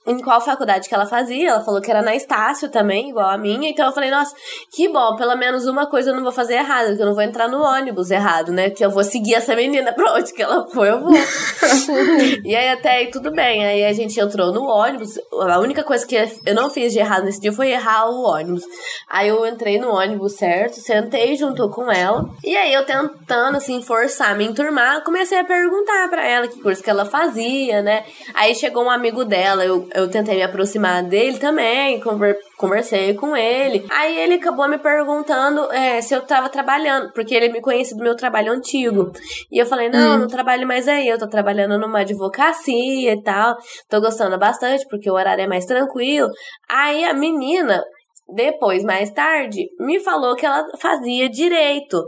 [0.06, 1.50] em- qual faculdade que ela fazia.
[1.50, 3.68] Ela falou que era na Estácio também, igual a minha.
[3.68, 4.34] Então eu falei, nossa,
[4.70, 7.22] que bom, pelo menos uma coisa eu não vou fazer errado, que eu não vou
[7.22, 8.70] entrar no ônibus errado, né?
[8.70, 11.12] Que eu vou seguir essa menina pra onde que ela foi, eu vou.
[12.44, 13.64] e aí até aí tudo bem.
[13.64, 15.18] Aí a gente entrou no ônibus.
[15.32, 18.64] A única coisa que eu não fiz de errado nesse dia foi errar o ônibus.
[19.08, 22.28] Aí eu entrei no ônibus certo, sentei junto com ela.
[22.42, 26.82] E aí eu tentando, assim, forçar, me enturmar, comecei a perguntar pra ela que curso
[26.82, 28.04] que ela fazia, né?
[28.34, 33.36] Aí chegou um amigo dela, eu, eu tentei me aproximar dele também, conver, conversei com
[33.36, 33.86] ele.
[33.88, 38.02] Aí ele acabou me perguntando é, se eu tava trabalhando, porque ele me conhecia do
[38.02, 39.12] meu trabalho antigo.
[39.52, 43.56] E eu falei, não, não trabalho mais aí, eu tô trabalhando numa advocacia e tal.
[43.88, 46.28] Tô gostando bastante, porque o horário é mais tranquilo.
[46.68, 47.84] Aí a menina
[48.26, 52.02] depois, mais tarde, me falou que ela fazia direito.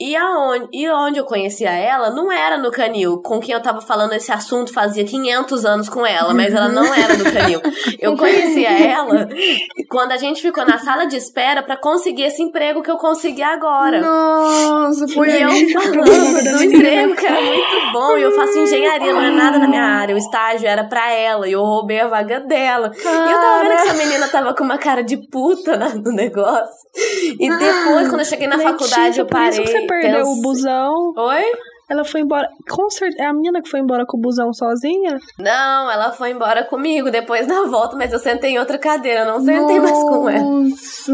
[0.00, 3.80] E aonde, e onde eu conhecia ela não era no Canil, com quem eu tava
[3.80, 7.60] falando esse assunto fazia 500 anos com ela, mas ela não era do Canil.
[7.98, 9.28] Eu conhecia ela
[9.88, 13.42] quando a gente ficou na sala de espera pra conseguir esse emprego que eu consegui
[13.42, 14.00] agora.
[14.00, 18.16] Nossa, foi E eu falando do emprego que era muito bom.
[18.16, 20.14] E eu faço engenharia, não é nada na minha área.
[20.14, 21.48] O estágio era pra ela.
[21.48, 22.92] E eu roubei a vaga dela.
[22.94, 26.12] E eu tava vendo que essa menina tava com uma cara de puta na- no
[26.12, 26.88] negócio.
[27.38, 29.64] E depois, quando eu cheguei na faculdade, eu por isso parei.
[29.64, 31.12] que você perdeu o busão.
[31.16, 31.44] Oi?
[31.90, 32.46] Ela foi embora.
[32.70, 33.22] Com certeza.
[33.22, 35.18] É a menina que foi embora com o busão sozinha?
[35.38, 39.26] Não, ela foi embora comigo depois na volta, mas eu sentei em outra cadeira, eu
[39.26, 40.44] não sentei mais com ela.
[40.44, 41.12] Nossa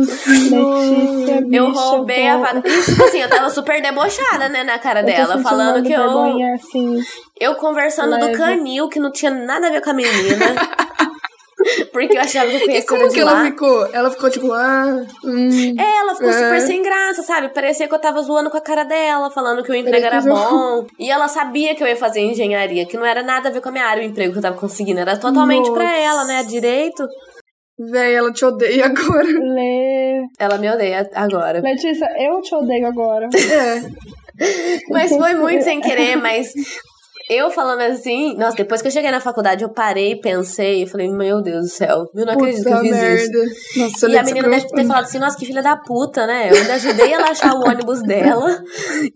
[1.50, 2.60] Eu roubei a vaga.
[2.60, 6.00] Tipo assim, eu tava super debochada, né, na cara eu dela, falando que eu.
[6.02, 7.00] vergonha, assim.
[7.38, 8.32] Eu conversando Leve.
[8.32, 10.10] do canil, que não tinha nada a ver com a menina.
[11.92, 13.44] porque eu achava que eu E conhecia como ela de que ela lá.
[13.44, 13.86] ficou?
[13.92, 15.74] Ela ficou tipo, ah, hum.
[15.78, 16.32] É, ela ficou É.
[16.32, 17.48] super sem graça, sabe?
[17.48, 20.86] Parecia que eu tava zoando com a cara dela, falando que o emprego era bom.
[20.98, 23.68] E ela sabia que eu ia fazer engenharia, que não era nada a ver com
[23.68, 25.00] a minha área, o emprego que eu tava conseguindo.
[25.00, 25.96] Era totalmente pra Nossa.
[25.96, 26.42] ela, né?
[26.44, 27.06] Direito.
[27.90, 29.24] Véi, ela te odeia agora.
[29.26, 30.22] Lê.
[30.38, 31.60] Ela me odeia agora.
[31.60, 33.26] Letícia, eu te odeio agora.
[33.34, 33.82] É.
[34.90, 36.52] Mas foi muito sem querer, mas
[37.30, 41.08] eu falando assim, nossa, depois que eu cheguei na faculdade, eu parei, pensei e falei,
[41.08, 43.02] meu Deus do céu, eu não acredito que eu Puta fiz isso.
[43.32, 43.38] merda.
[43.76, 46.50] Nossa, E a menina deve ter falado assim, nossa, que filha da puta, né?
[46.50, 48.62] Eu ainda ajudei ela a achar o ônibus dela.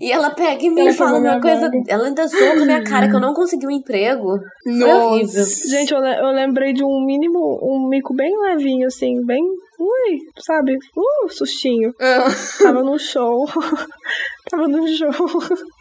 [0.01, 1.71] E ela pega e me Ela fala uma coisa.
[1.89, 4.39] Ela ainda zoou com a minha cara que eu não consegui um emprego.
[4.65, 5.41] Foi horrível.
[5.41, 5.69] Nossa.
[5.69, 9.43] Gente, eu, le- eu lembrei de um mínimo, um mico bem levinho, assim, bem.
[9.81, 10.77] Ui, sabe?
[10.97, 11.93] Uh, sustinho.
[12.01, 12.25] Ah,
[12.61, 13.47] Tava num show.
[14.51, 15.09] Tava num show.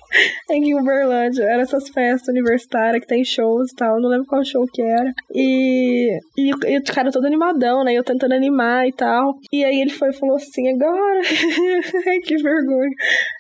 [0.50, 4.66] Em Uberlândia, era essas festas universitárias que tem shows e tal, não lembro qual show
[4.72, 5.12] que era.
[5.34, 7.94] E, e, e o cara todo animadão, né?
[7.94, 9.36] Eu tentando animar e tal.
[9.52, 11.22] E aí ele foi e falou assim: agora,
[12.08, 12.92] Ai, que vergonha.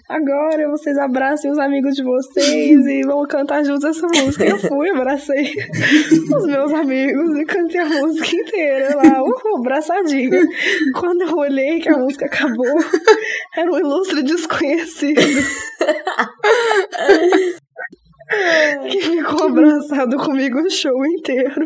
[0.10, 4.46] Agora vocês abracem os amigos de vocês e vão cantar juntos essa música.
[4.46, 5.52] Eu fui, abracei
[6.34, 10.48] os meus amigos e cantei a música inteira lá, uhul, abraçadinha.
[10.96, 12.80] Quando eu olhei que a música acabou,
[13.58, 15.20] era um ilustre desconhecido.
[18.90, 21.66] que ficou abraçado comigo o show inteiro.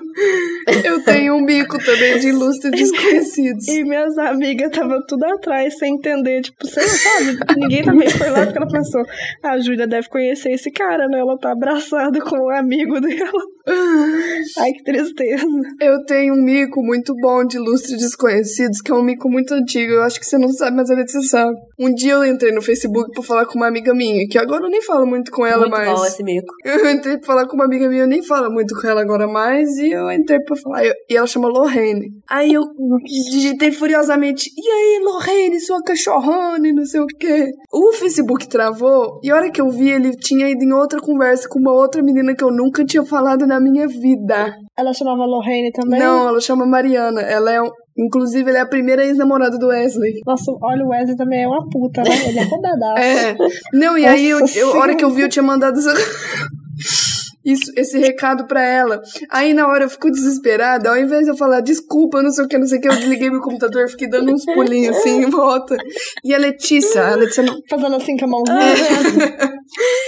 [0.86, 3.68] eu tenho um bico também de ilustres desconhecidos.
[3.68, 6.42] E minhas amigas estavam tudo atrás, sem entender.
[6.42, 7.40] Tipo, você sabe?
[7.58, 9.02] Ninguém também foi lá porque ela pensou:
[9.44, 11.20] "Ah, a Júlia deve conhecer esse cara, né?
[11.20, 13.42] Ela tá abraçada com um amigo dela.
[14.58, 15.46] Ai, que tristeza.
[15.80, 19.94] Eu tenho um mico muito bom de ilustres desconhecidos, que é um mico muito antigo.
[19.94, 21.56] Eu acho que você não sabe, mas a Letícia sabe.
[21.80, 24.70] Um dia eu entrei no Facebook pra falar com uma amiga minha, que agora eu
[24.70, 25.90] nem falo muito com ela Muito mais.
[25.92, 26.51] bom esse mico.
[26.64, 29.28] Eu entrei pra falar com uma amiga minha, eu nem falo muito com ela agora
[29.28, 32.08] mais, e eu entrei pra falar, eu- e ela chama Lorraine.
[32.30, 32.64] Aí eu
[33.06, 37.48] digitei furiosamente, e aí, Lorraine, sua cachorrona e não sei o quê.
[37.72, 41.48] O Facebook travou, e a hora que eu vi, ele tinha ido em outra conversa
[41.50, 44.54] com uma outra menina que eu nunca tinha falado na minha vida.
[44.78, 46.00] Ela chamava Lorraine também?
[46.00, 47.22] Não, ela chama Mariana.
[47.22, 47.70] Ela é um...
[47.98, 50.22] Inclusive, ela é a primeira ex-namorada do Wesley.
[50.26, 52.10] Nossa, olha, o Wesley também é uma puta, né?
[52.28, 53.02] Ele é rodadaço.
[53.02, 53.36] É.
[53.74, 55.94] Não, e aí, eu, eu, a hora que eu vi, eu tinha mandado essa-
[57.44, 59.02] isso, esse recado pra ela.
[59.30, 60.90] Aí, na hora, eu fico desesperada.
[60.90, 62.96] Ao invés de eu falar desculpa, não sei o que, não sei o que, eu
[62.96, 65.76] desliguei meu computador, fiquei dando uns pulinhos assim em volta.
[66.24, 67.56] E a Letícia, a Letícia não...
[67.70, 69.40] Fazendo assim com a mãozinha,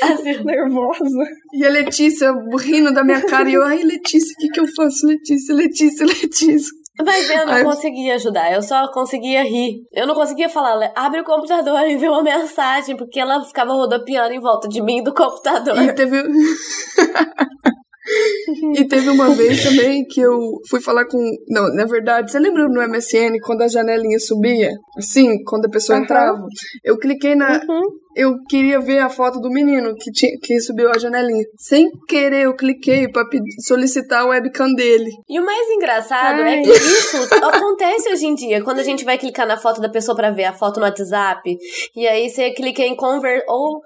[0.03, 1.23] Assim, nervosa.
[1.53, 3.49] E a Letícia rindo da minha cara.
[3.49, 5.05] E eu, ai, Letícia, o que que eu faço?
[5.07, 6.82] Letícia, Letícia, Letícia.
[7.01, 7.63] Mas eu não Ai.
[7.63, 9.81] conseguia ajudar, eu só conseguia rir.
[9.91, 13.73] Eu não conseguia falar, "Le- abre o computador e vê uma mensagem, porque ela ficava
[13.73, 15.75] rodopiando em volta de mim do computador.
[15.81, 16.21] E teve.
[18.75, 20.37] e teve uma vez também que eu
[20.69, 21.17] fui falar com.
[21.47, 24.71] Não, na verdade, você lembra no MSN quando a janelinha subia?
[24.97, 26.03] Assim, quando a pessoa Aham.
[26.03, 26.45] entrava?
[26.83, 27.61] Eu cliquei na.
[27.67, 27.81] Uhum.
[28.15, 31.43] Eu queria ver a foto do menino que, tinha, que subiu a janelinha.
[31.57, 35.09] Sem querer, eu cliquei pra pedir- solicitar a webcam dele.
[35.27, 36.59] E o mais engraçado Ai.
[36.59, 38.61] é que isso acontece hoje em dia.
[38.63, 41.57] Quando a gente vai clicar na foto da pessoa pra ver a foto no WhatsApp,
[41.95, 43.43] e aí você clica em conver...
[43.47, 43.81] Ou,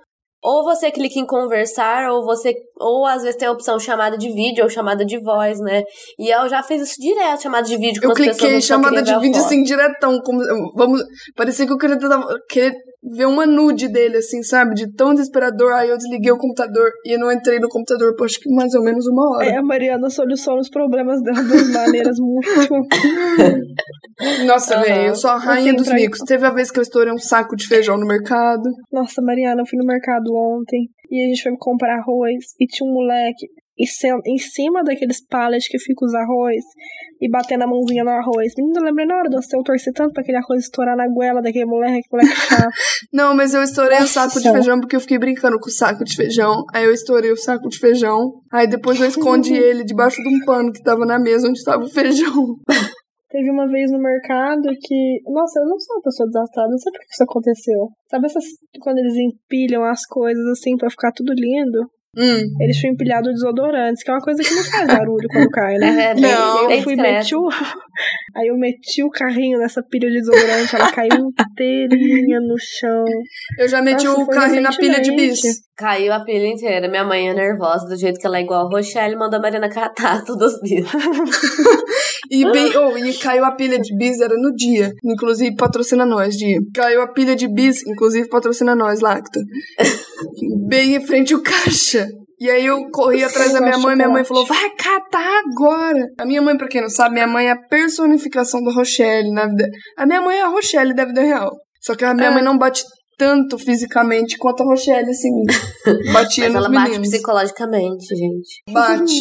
[0.48, 2.56] ou você clica em conversar, ou você...
[2.80, 5.84] Ou às vezes tem a opção chamada de vídeo ou chamada de voz, né?
[6.18, 9.42] E eu já fiz isso direto, chamada de vídeo com Eu cliquei chamada de vídeo
[9.42, 10.22] assim, diretão.
[10.22, 10.40] Como,
[10.74, 11.02] vamos,
[11.36, 11.98] parecia que eu queria,
[12.50, 12.72] queria
[13.04, 14.76] ver uma nude dele, assim, sabe?
[14.76, 15.74] De tão desesperador.
[15.74, 18.74] Aí eu desliguei o computador e eu não entrei no computador por acho que mais
[18.74, 19.46] ou menos uma hora.
[19.46, 22.50] Aí a Mariana soluciona os problemas dela de maneiras muito.
[24.46, 24.84] Nossa, Aham.
[24.84, 26.20] velho, eu sou a rainha dos micos.
[26.20, 28.70] Teve a vez que eu estourei um saco de feijão no mercado.
[28.92, 32.90] Nossa, Mariana, eu fui no mercado ontem e a gente foi comprar arroz e tinha
[32.90, 33.48] um moleque
[33.80, 36.64] em cima- em cima daqueles pallets que fica os arroz
[37.22, 38.54] e batendo a mãozinha no arroz.
[38.58, 41.66] Menina, lembrei na hora do eu torci tanto pra aquele arroz estourar na goela daquele
[41.66, 42.70] moleque, moleque chato.
[43.14, 44.28] Não, mas eu estourei o Nossa.
[44.28, 46.64] saco de feijão porque eu fiquei brincando com o saco de feijão.
[46.74, 48.34] Aí eu estourei o saco de feijão.
[48.52, 51.84] Aí depois eu escondi ele debaixo de um pano que tava na mesa onde tava
[51.84, 52.56] o feijão.
[53.30, 55.20] Teve uma vez no mercado que.
[55.28, 57.88] Nossa, eu não sou uma pessoa desastrada, não sei por que isso aconteceu.
[58.10, 58.44] Sabe essas.
[58.80, 61.90] Quando eles empilham as coisas assim pra ficar tudo lindo?
[62.18, 62.42] Hum.
[62.60, 65.88] Eles tinham empilhado desodorantes, que é uma coisa que não faz barulho quando cai, né?
[66.08, 66.72] É, bem, Não.
[66.72, 67.48] Eu fui meti o...
[68.36, 73.04] Aí eu meti o carrinho nessa pilha de desodorante, ela caiu inteirinha no chão.
[73.58, 75.40] Eu já meti Nossa, o carrinho na pilha de bis.
[75.76, 76.88] Caiu a pilha inteira.
[76.88, 79.70] Minha mãe é nervosa, do jeito que ela é igual a Rochelle, mandou a Mariana
[79.70, 80.88] catar todos os dias.
[82.30, 84.92] E, bem, oh, e caiu a pilha de bis, era no dia.
[85.04, 86.60] Inclusive, patrocina nós, dia.
[86.76, 89.40] Caiu a pilha de bis, inclusive, patrocina nós, Lacta.
[90.68, 92.08] Bem em frente ao caixa.
[92.40, 96.06] E aí eu corri atrás da minha mãe, minha mãe falou, vai catar agora.
[96.20, 99.48] A minha mãe, pra quem não sabe, minha mãe é a personificação da Rochelle na
[99.48, 99.68] vida.
[99.98, 101.50] A minha mãe é a Rochelle da vida real.
[101.82, 102.32] Só que a minha É.
[102.32, 102.84] mãe não bate
[103.18, 105.30] tanto fisicamente quanto a Rochelle, assim.
[106.14, 108.62] Batia Mas nos ela bate psicologicamente, gente.
[108.72, 109.16] Bate.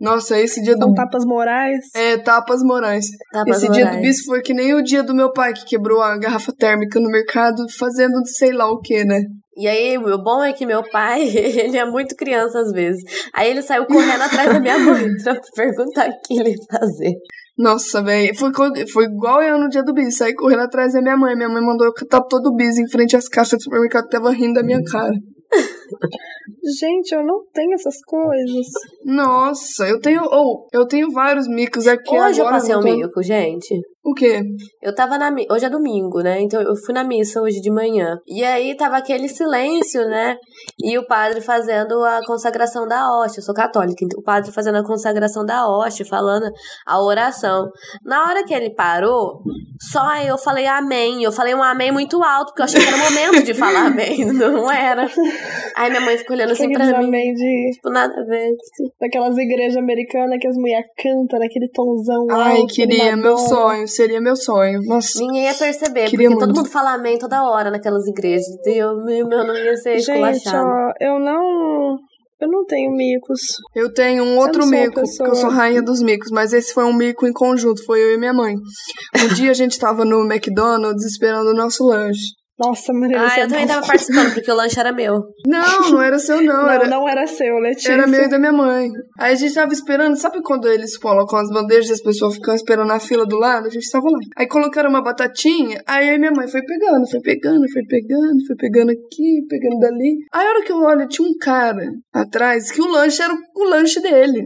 [0.00, 1.78] Nossa, esse dia do São tapas morais.
[1.94, 3.06] é, tapas morais.
[3.32, 4.02] Tapas Esse dia do morais.
[4.06, 7.08] bis foi que nem o dia do meu pai, que quebrou a garrafa térmica no
[7.10, 9.22] mercado, fazendo sei lá o que, né?
[9.58, 13.02] E aí, o bom é que meu pai, ele é muito criança às vezes.
[13.34, 17.14] Aí ele saiu correndo atrás da minha mãe pra perguntar o que ele ia fazer.
[17.58, 18.32] Nossa, velho.
[18.36, 18.52] Foi,
[18.86, 20.16] foi igual eu no dia do bis.
[20.16, 21.34] Saí correndo atrás da minha mãe.
[21.34, 24.30] Minha mãe mandou eu catar todo o bis em frente às caixas do supermercado tava
[24.30, 25.14] rindo da minha cara.
[26.80, 28.66] Gente, eu não tenho essas coisas.
[29.04, 30.22] Nossa, eu tenho.
[30.24, 32.60] Ou, eu tenho vários micos aqui Hoje eu agora.
[32.60, 33.74] passei não um tô- mico, gente.
[34.04, 34.40] O quê?
[34.80, 36.40] Eu tava na Hoje é domingo, né?
[36.40, 38.16] Então eu fui na missa hoje de manhã.
[38.26, 40.36] E aí tava aquele silêncio, né?
[40.78, 43.40] E o padre fazendo a consagração da hóstia.
[43.40, 46.50] Eu sou católica, então o padre fazendo a consagração da hóstia, falando
[46.86, 47.68] a oração.
[48.02, 49.42] Na hora que ele parou,
[49.78, 51.22] só eu falei amém.
[51.22, 53.86] Eu falei um amém muito alto, porque eu achei que era o momento de falar
[53.92, 54.24] amém.
[54.24, 55.06] Não era.
[55.78, 57.10] Aí minha mãe ficou olhando assim pra mim.
[57.34, 58.50] de, Tipo, nada a ver.
[59.00, 63.16] daquelas igrejas americanas que as mulheres cantam naquele tomzão Ai, alto, queria.
[63.16, 63.86] Meu sonho.
[63.86, 64.80] Seria meu sonho.
[64.84, 65.18] Nossa.
[65.20, 66.58] Ninguém ia perceber, Queria porque todo muito.
[66.62, 68.44] mundo fala amém toda hora naquelas igrejas.
[68.66, 71.96] E eu, meu, não ia ser Gente, ó, eu não.
[72.40, 73.40] Eu não tenho micos.
[73.74, 76.84] Eu tenho um outro mico, pessoa- que eu sou rainha dos micos, mas esse foi
[76.84, 78.54] um mico em conjunto, foi eu e minha mãe.
[79.24, 82.37] Um dia a gente tava no McDonald's esperando o nosso lanche.
[82.58, 83.22] Nossa, Maria.
[83.22, 85.22] Ah, você eu também não- tava participando, porque o lanche era meu.
[85.46, 87.92] Não, não era seu não, Não, era, não era seu, Letícia.
[87.92, 88.90] era meu e da minha mãe.
[89.18, 92.54] Aí a gente tava esperando, sabe quando eles colocam as bandejas e as pessoas ficam
[92.54, 93.66] esperando na fila do lado?
[93.66, 94.18] A gente tava lá.
[94.36, 98.90] Aí colocaram uma batatinha, aí minha mãe foi pegando, foi pegando, foi pegando, foi pegando
[98.90, 100.18] aqui, pegando dali.
[100.32, 103.38] Aí a hora que eu olho, tinha um cara atrás que o lanche era o,
[103.62, 104.44] o lanche dele.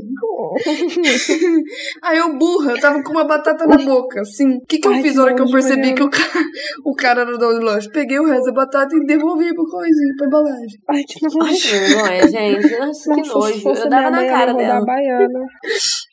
[2.03, 4.57] Aí eu, burra, eu tava com uma batata na boca, assim.
[4.57, 5.97] O que, que eu Ai, fiz na hora que eu percebi Mariana.
[5.97, 6.45] que o cara,
[6.85, 7.89] o cara era o dono do lanche?
[8.03, 10.79] Peguei o resto da batata e devolvi pro coisinho, pra embalagem.
[10.91, 11.55] Ai, que nojo.
[11.55, 12.77] que vergonha, gente.
[12.79, 13.81] Nossa, que Nossa, se nojo.
[13.81, 14.85] Eu dava na cara dela.
[14.85, 15.39] baiana.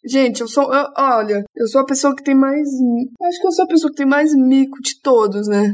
[0.07, 0.71] Gente, eu sou.
[0.71, 2.67] eu- olha, eu sou a pessoa que tem mais.
[3.23, 5.71] Acho que eu sou a pessoa que tem mais mico de todos, né?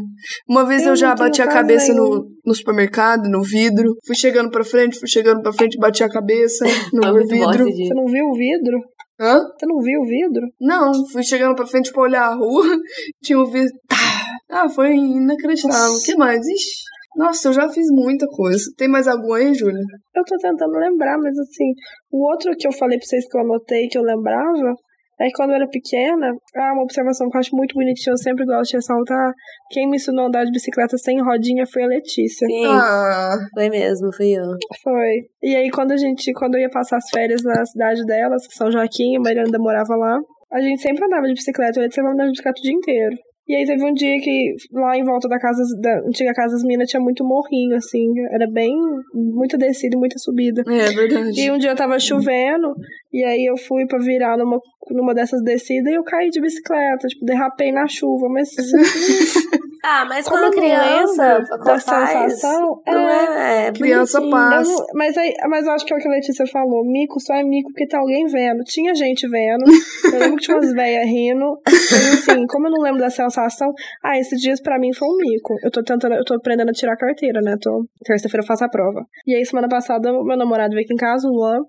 [0.47, 3.93] Uma vez eu, Eu já não bati a cabeça no, no supermercado, no vidro.
[4.07, 7.65] Fui chegando pra frente, fui chegando pra frente, bati a cabeça no bom vidro.
[7.65, 8.77] Você não viu o vidro?
[9.19, 9.35] Hã?
[9.57, 10.47] Você não viu o vidro?
[10.61, 12.63] Não, fui chegando pra frente pra olhar a rua.
[13.21, 13.71] Tinha um vidro.
[13.89, 14.14] Tá.
[14.49, 15.93] Ah, foi inacreditável.
[15.93, 16.39] O que mais?
[16.45, 16.85] Ixi.
[17.15, 18.63] Nossa, eu já fiz muita coisa.
[18.77, 19.79] Tem mais algum aí, Júlia?
[20.15, 21.71] Eu tô tentando lembrar, mas assim,
[22.11, 24.73] o outro que eu falei pra vocês que eu anotei que eu lembrava
[25.17, 28.17] é que quando eu era pequena, ah, uma observação que eu acho muito bonitinha, eu
[28.17, 29.31] sempre gosto de ressaltar.
[29.71, 32.45] Quem me ensinou a andar de bicicleta sem rodinha foi a Letícia.
[32.45, 34.43] Sim, Ah, foi mesmo, fui eu.
[34.83, 35.21] Foi.
[35.41, 38.69] E aí, quando a gente, quando eu ia passar as férias na cidade delas, São
[38.69, 40.19] Joaquim, a Maria ainda morava lá,
[40.51, 43.15] a gente sempre andava de bicicleta, eu ia sempre andava de bicicleta o dia inteiro.
[43.47, 46.63] E aí teve um dia que lá em volta da casa, da antiga casa das
[46.63, 48.07] minas, tinha muito morrinho, assim.
[48.31, 48.73] Era bem,
[49.13, 50.63] muita descida e muita subida.
[50.67, 51.39] é verdade.
[51.39, 52.73] E um dia tava chovendo,
[53.13, 54.59] e aí eu fui pra virar numa,
[54.91, 58.49] numa dessas descidas e eu caí de bicicleta, tipo, derrapei na chuva, mas
[59.87, 64.71] Ah, mas Como criança, lembro da sensação, não é, é Criança passa.
[64.71, 66.83] Eu não- mas, aí, mas eu acho que é o que a Letícia falou.
[66.83, 68.63] Mico só é mico porque tá alguém vendo.
[68.63, 69.63] Tinha gente vendo.
[70.11, 71.59] Eu lembro que tinha umas velhas rindo.
[71.65, 73.71] Mas assim, como eu não lembro da sensação.
[74.03, 75.55] Ah, esses dias pra mim foi um mico.
[75.63, 77.55] Eu tô tentando, eu tô aprendendo a tirar a carteira, né?
[77.61, 79.05] Tô, terça-feira eu faço a prova.
[79.27, 81.59] E aí, semana passada, meu namorado veio aqui em casa, o Luan.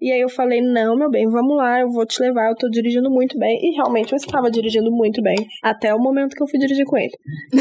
[0.00, 2.50] E aí eu falei: não, meu bem, vamos lá, eu vou te levar.
[2.50, 3.58] Eu tô dirigindo muito bem.
[3.62, 5.36] E realmente eu estava dirigindo muito bem.
[5.62, 7.12] Até o momento que eu fui dirigir com ele.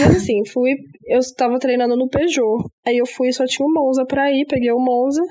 [0.05, 0.71] Mas assim, fui.
[1.05, 2.65] Eu estava treinando no Peugeot.
[2.85, 4.45] Aí eu fui só tinha o Monza pra ir.
[4.47, 5.21] Peguei o Monza.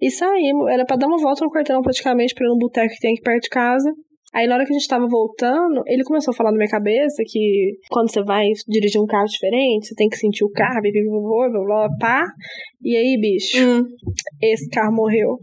[0.00, 0.68] E saímos.
[0.70, 3.22] Era pra dar uma volta no quarteirão praticamente, pra ir no boteco que tem aqui
[3.22, 3.90] perto de casa.
[4.34, 7.22] Aí na hora que a gente tava voltando, ele começou a falar na minha cabeça
[7.26, 10.90] que quando você vai dirigir um carro diferente, você tem que sentir o carro, blá,
[10.92, 12.26] blá, blá, blá, pá.
[12.82, 13.84] E aí, bicho, Hum.
[14.42, 15.38] esse carro morreu.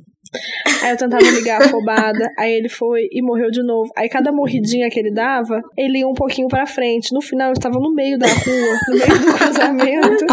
[0.81, 3.91] Aí eu tentava ligar afobada, aí ele foi e morreu de novo.
[3.95, 7.13] Aí cada morridinha que ele dava, ele ia um pouquinho pra frente.
[7.13, 10.25] No final eu estava no meio da rua, no meio do cruzamento.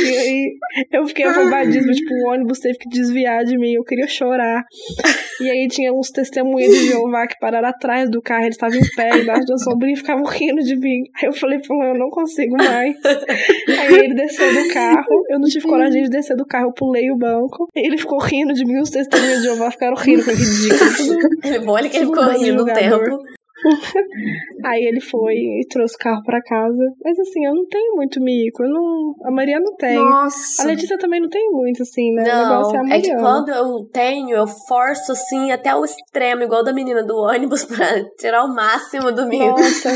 [0.00, 0.52] E aí
[0.92, 4.64] eu fiquei afobadíssima, tipo, o ônibus teve que desviar de mim, eu queria chorar.
[5.40, 8.96] E aí tinha uns testemunhas de Jeová que pararam atrás do carro, eles estavam em
[8.96, 11.02] pé, embaixo da sombrinha e ficavam rindo de mim.
[11.20, 12.96] Aí eu falei Luan, eu não consigo mais.
[13.04, 17.10] Aí ele desceu do carro, eu não tive coragem de descer do carro, eu pulei
[17.10, 17.68] o banco.
[17.74, 21.38] Ele ficou rindo de mim, os testemunhas de Jeová ficaram rindo, foi ridículo.
[21.44, 23.22] É bom ele que ele ficou rindo um tempo.
[24.64, 26.92] Aí ele foi e trouxe o carro pra casa.
[27.04, 28.62] Mas assim, eu não tenho muito mico.
[28.62, 29.14] Eu não...
[29.24, 29.96] A Maria não tem.
[29.96, 30.66] A Nossa.
[30.66, 32.22] Letícia também não tem muito, assim, né?
[32.22, 36.42] o Não, é a é que quando eu tenho, eu forço assim até o extremo,
[36.42, 37.86] igual da menina do ônibus, pra
[38.18, 39.44] tirar o máximo do mico.
[39.44, 39.90] Nossa.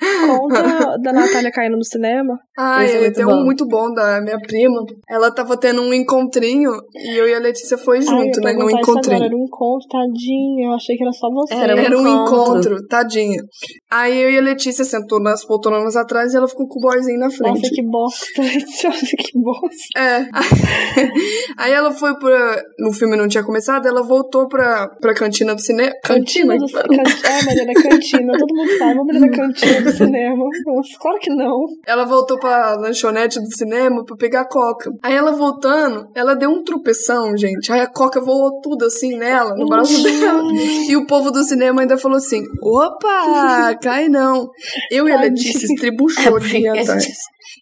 [0.00, 2.38] Conta da Natália caindo no cinema.
[2.56, 3.32] Ah, é muito tem bom.
[3.40, 4.80] um muito bom da minha prima.
[5.08, 8.52] Ela tava tendo um encontrinho e eu e a Letícia foi Ai, junto, eu né?
[8.52, 9.24] No agora, encontrinho.
[9.24, 10.66] Era um encontro, tadinho.
[10.66, 11.54] Eu achei que era só você.
[11.54, 12.72] Era um Era um encontro.
[12.72, 13.42] encontro, tadinha.
[13.90, 17.18] Aí eu e a Letícia sentou nas poltronas atrás e ela ficou com o boyzinho
[17.18, 17.58] na frente.
[17.60, 18.42] Nossa, que bosta.
[18.88, 19.98] Nossa, que bosta.
[19.98, 20.28] É.
[21.58, 22.62] Aí ela foi pra.
[22.78, 25.92] No filme não tinha começado, ela voltou pra, pra cantina do cinema.
[26.04, 26.84] Cantina do Cantina?
[26.84, 27.10] cinema.
[27.24, 28.32] É, Mariana, cantina.
[28.38, 28.94] Todo mundo sabe.
[28.94, 30.44] Vamos na cantina do cinema.
[30.66, 31.64] Nossa, claro que não.
[31.86, 34.90] Ela voltou pra lanchonete do cinema pra pegar coca.
[35.02, 37.72] Aí ela voltando, ela deu um tropeção, gente.
[37.72, 40.42] Aí a coca voou tudo assim nela, no braço dela.
[40.88, 44.48] E o povo do cinema ainda falou assim: opa, cai não.
[44.90, 45.18] Eu e a.
[45.20, 47.04] Letícia estribuchou de a atrás.
[47.04, 47.16] gente-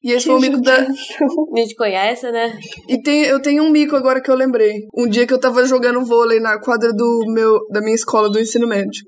[0.05, 0.77] E esse foi o mico da.
[0.83, 2.53] A gente conhece, né?
[2.89, 4.73] E tem, eu tenho um mico agora que eu lembrei.
[4.97, 8.39] Um dia que eu tava jogando vôlei na quadra do meu, da minha escola do
[8.39, 9.03] ensino médio.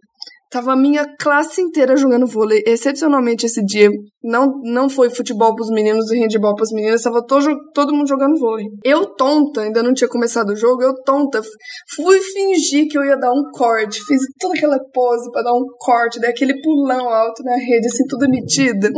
[0.50, 2.62] Tava a minha classe inteira jogando vôlei.
[2.66, 3.90] Excepcionalmente esse dia.
[4.24, 7.02] Não, não foi futebol pros meninos e handebol pras meninas.
[7.02, 7.36] Tava to,
[7.74, 8.66] todo mundo jogando vôlei.
[8.82, 10.82] Eu, tonta, ainda não tinha começado o jogo.
[10.82, 11.40] Eu, tonta,
[11.94, 14.02] fui fingir que eu ia dar um corte.
[14.04, 16.18] Fiz toda aquela pose pra dar um corte.
[16.18, 18.90] Dei aquele pulão alto na rede, assim, toda metida.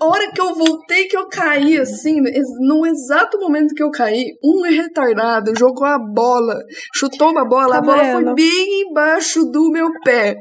[0.00, 2.16] A hora que eu voltei, que eu caí, assim,
[2.60, 6.56] no exato momento que eu caí, um retardado jogou a bola,
[6.94, 8.24] chutou uma bola, Tá a bola vendo?
[8.24, 10.36] foi bem embaixo do meu pé.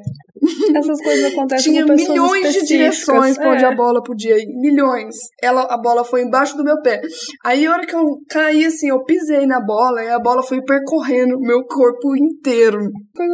[0.74, 3.68] Essas coisas acontecem Tinha com milhões de direções pra onde É.
[3.68, 4.46] a bola podia ir.
[4.62, 5.14] Milhões.
[5.44, 7.02] Ela, a bola foi embaixo do meu pé.
[7.44, 10.62] Aí a hora que eu caí, assim, eu pisei na bola e a bola foi
[10.64, 12.80] percorrendo o meu corpo inteiro.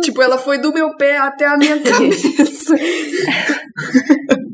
[0.01, 2.73] Tipo, ela foi do meu pé até a minha cabeça.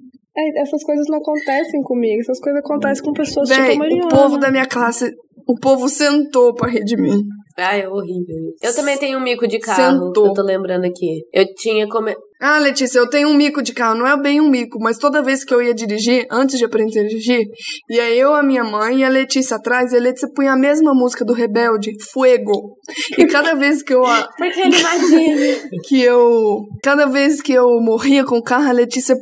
[0.41, 2.21] É, essas coisas não acontecem comigo.
[2.21, 4.05] Essas coisas acontecem com pessoas tipo a Véi, Mariana.
[4.05, 5.11] o povo da minha classe,
[5.47, 7.21] o povo sentou pra rir de mim.
[7.57, 8.35] Ah, é horrível.
[8.61, 10.27] Eu também tenho um mico de carro, Sentou.
[10.27, 11.21] eu tô lembrando aqui.
[11.33, 12.15] Eu tinha come...
[12.41, 13.99] Ah, Letícia, eu tenho um mico de carro.
[13.99, 17.01] Não é bem um mico, mas toda vez que eu ia dirigir, antes de aprender
[17.01, 17.45] a dirigir,
[17.89, 20.91] ia eu, a minha mãe e a Letícia atrás, e a Letícia punha a mesma
[20.93, 22.77] música do Rebelde, Fuego.
[23.15, 24.01] E cada vez que eu,
[24.37, 25.69] Porque ele imagina.
[25.87, 26.61] que eu.
[26.81, 29.15] Cada vez que eu morria com o carro, a Letícia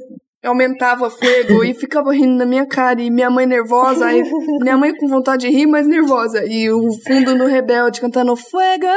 [0.43, 3.01] aumentava fogo e ficava rindo na minha cara.
[3.01, 4.23] E minha mãe nervosa, aí
[4.61, 6.45] minha mãe com vontade de rir, mas nervosa.
[6.45, 8.87] E o fundo no rebelde cantando Fuego!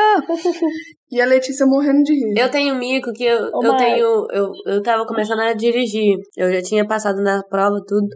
[1.13, 2.35] E a Letícia morrendo de rir.
[2.41, 4.27] Eu tenho mico que eu, eu tenho.
[4.33, 6.17] Eu, eu tava começando a dirigir.
[6.37, 8.07] Eu já tinha passado na prova, tudo.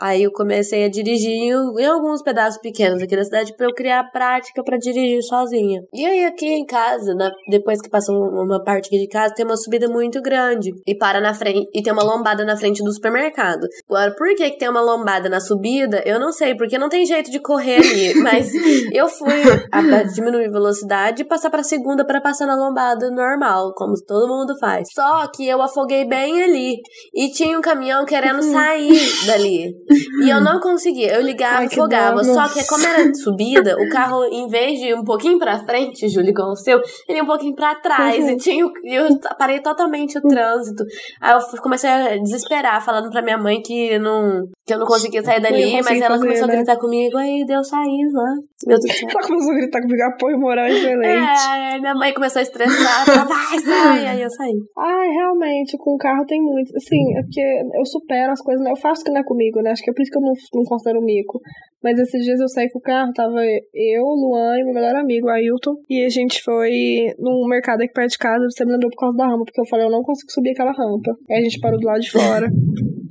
[0.00, 4.04] Aí eu comecei a dirigir em, alguns pedaços pequenos aqui da cidade pra eu criar
[4.12, 5.80] prática pra dirigir sozinha.
[5.92, 9.34] E aí aqui em casa, na- depois que passa um- uma parte aqui de casa,
[9.34, 10.70] tem uma subida muito grande.
[10.86, 11.68] E para na frente.
[11.74, 13.66] E tem uma lombada na frente do supermercado.
[13.90, 16.00] Agora, por que, que tem uma lombada na subida?
[16.06, 18.14] Eu não sei, porque não tem jeito de correr ali.
[18.22, 18.52] mas
[18.92, 19.32] eu fui
[19.72, 24.28] a, a diminuir velocidade e passar pra segunda pra passar na lombada normal, como todo
[24.28, 24.88] mundo faz.
[24.92, 26.76] Só que eu afoguei bem ali.
[27.14, 29.74] E tinha um caminhão querendo sair dali.
[30.22, 31.14] E eu não conseguia.
[31.14, 32.22] Eu ligava e afogava.
[32.22, 32.34] dó.
[32.34, 35.58] Só que como era de subida, o carro, em vez de ir um pouquinho pra
[35.64, 38.24] frente, Júlio, igual o seu, ele ia um pouquinho pra trás.
[38.24, 38.30] Uhum.
[38.30, 40.84] E tinha, eu parei totalmente o trânsito.
[41.20, 45.22] Aí eu comecei a desesperar, falando pra minha mãe que, não, que eu não conseguia
[45.24, 45.72] sair dali.
[45.72, 46.56] Mas conseguir ela fazer, começou a né?
[46.56, 47.16] gritar comigo.
[47.16, 48.34] Aí deu sair lá.
[48.66, 49.08] Meu Deus do céu.
[49.10, 51.38] Ela começou a gritar comigo, apoio moral excelente.
[51.38, 54.58] É, minha mãe começou a estressar, falou, vai, sai, aí eu saí.
[54.76, 56.76] Ai, realmente, com o carro tem muito.
[56.76, 58.72] Assim, é porque eu supero as coisas, né?
[58.72, 59.70] Eu faço que não é comigo, né?
[59.70, 61.38] Acho que é por isso que eu não, não considero mico.
[61.82, 63.40] Mas esses dias eu saí com o carro, tava
[63.72, 65.76] eu, Luan e meu melhor amigo, Ailton.
[65.88, 69.16] E a gente foi num mercado aqui perto de casa, você me lembrou por causa
[69.16, 71.14] da rampa, porque eu falei, eu não consigo subir aquela rampa.
[71.30, 72.48] Aí a gente parou do lado de fora.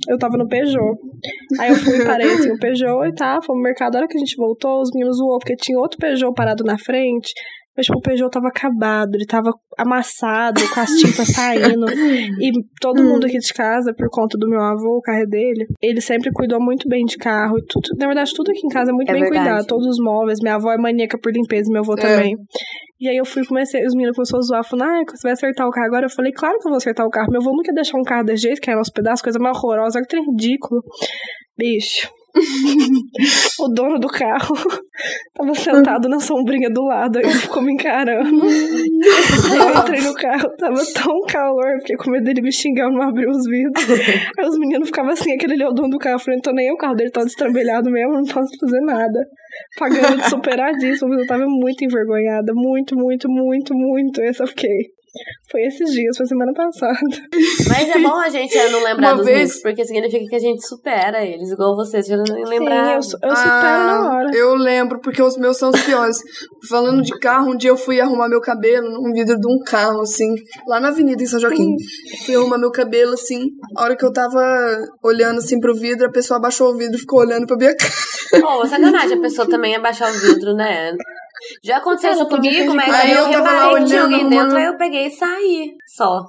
[0.08, 0.96] Eu tava no Peugeot.
[1.58, 3.96] Aí eu fui parei assim, o Peugeot e tá, foi no mercado.
[3.96, 6.78] A hora que a gente voltou, os meninos zoou, porque tinha outro Peugeot parado na
[6.78, 7.32] frente.
[7.78, 11.86] Mas, tipo, o Peugeot tava acabado, ele tava amassado, com as tintas saindo.
[12.42, 12.50] E
[12.80, 16.00] todo mundo aqui de casa, por conta do meu avô, o carro é dele, ele
[16.00, 17.56] sempre cuidou muito bem de carro.
[17.56, 19.46] E tudo, na verdade, tudo aqui em casa é muito É bem verdade.
[19.46, 19.66] cuidado.
[19.66, 20.40] Todos os móveis.
[20.42, 22.34] Minha avó é maníaca por limpeza, meu avô também.
[23.00, 25.68] E aí eu fui, comecei, os meninos começaram a zoar, falando, ah, você vai acertar
[25.68, 26.06] o carro agora?
[26.06, 27.30] Eu falei, claro que eu vou acertar o carro.
[27.30, 30.00] Meu avô nunca deixar um carro desse jeito, que é nosso pedaço, coisa mais horrorosa,
[30.00, 30.82] que trem ridículo.
[31.56, 32.10] Bicho.
[33.60, 34.54] o dono do carro
[35.34, 38.28] tava sentado na sombrinha do lado, aí ele ficou me encarando.
[38.28, 43.02] eu entrei no carro, tava tão calor, fiquei com medo dele me xingar, eu não
[43.02, 43.84] abrir os vidros.
[44.38, 46.52] Aí os meninos ficavam assim, aquele ali é o dono do carro, eu falei, então
[46.52, 49.26] nem o carro dele tá destrambelhado mesmo, não posso fazer nada.
[49.78, 54.20] Pagando de superadíssimo, mas eu tava muito envergonhada, muito, muito, muito, muito.
[54.20, 54.97] Essa fiquei.
[55.50, 56.98] Foi esses dias, foi semana passada.
[57.68, 60.66] Mas é bom a gente não lembrar Uma dos vez- porque significa que a gente
[60.66, 62.92] supera eles, igual vocês já não Sim, lembraram.
[62.94, 63.50] eu, su- eu supero
[63.86, 64.28] na hora.
[64.32, 66.18] Ah, Eu lembro, porque os meus são os piores.
[66.68, 70.02] Falando de carro, um dia eu fui arrumar meu cabelo num vidro de um carro,
[70.02, 70.34] assim,
[70.66, 71.74] lá na avenida em São Joaquim.
[72.26, 73.46] Fui arrumar meu cabelo, assim,
[73.76, 74.38] a hora que eu tava
[75.02, 77.74] olhando, assim, pro vidro, a pessoa abaixou o vidro e ficou olhando pra minha
[78.30, 78.46] cara.
[78.46, 80.92] Ô, sacanagem a pessoa também abaixar o vidro, né?
[81.62, 84.76] Já aconteceu isso comigo, mas aí eu eu, reparei que tinha alguém dentro, aí eu
[84.76, 85.74] peguei e saí.
[85.86, 86.24] Só.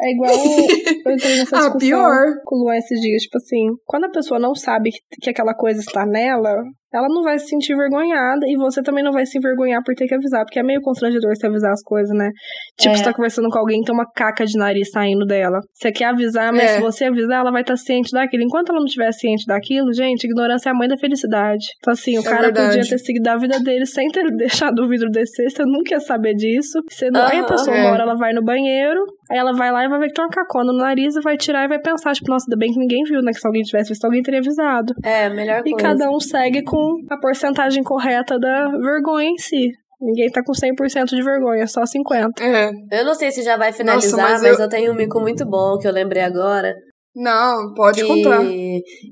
[0.00, 2.24] É igual eu entrei nessa Ah, discussão pior.
[2.44, 5.54] com o Luan esses dias, tipo assim, quando a pessoa não sabe que, que aquela
[5.54, 6.56] coisa está nela,
[6.94, 10.06] ela não vai se sentir envergonhada e você também não vai se envergonhar por ter
[10.06, 12.30] que avisar, porque é meio constrangedor você avisar as coisas, né?
[12.78, 12.98] Tipo, É.
[12.98, 15.58] você tá conversando com alguém e tem uma caca de nariz saindo dela.
[15.74, 16.68] Você quer avisar, mas É.
[16.76, 18.42] se você avisar, ela vai estar ciente daquilo.
[18.42, 21.64] Enquanto ela não estiver ciente daquilo, gente, ignorância é a mãe da felicidade.
[21.78, 22.76] Então, assim, o É cara verdade.
[22.76, 26.00] podia ter seguido a vida dele sem ter deixado o vidro descer, você nunca ia
[26.00, 26.80] saber disso.
[26.88, 27.22] Você não...
[27.26, 27.80] Aí a pessoa, É.
[27.82, 29.00] uma hora, ela vai no banheiro,
[29.32, 31.36] aí ela vai lá e vai ver que tem uma cacona no nariz e vai
[31.36, 33.32] tirar e vai pensar, tipo, nossa, ainda bem que ninguém viu, né?
[33.32, 34.94] Que se alguém tivesse visto, alguém teria avisado.
[35.04, 35.76] É, a melhor E coisa.
[35.88, 39.70] cada um segue com a porcentagem correta da vergonha em si.
[40.00, 42.40] Ninguém tá com 100% de vergonha, só 50%.
[42.40, 42.70] É.
[43.00, 44.64] Eu não sei se já vai finalizar, Nossa, mas, mas eu...
[44.64, 46.74] eu- tenho um mico muito bom que eu lembrei agora.
[47.14, 48.42] Não, pode contar.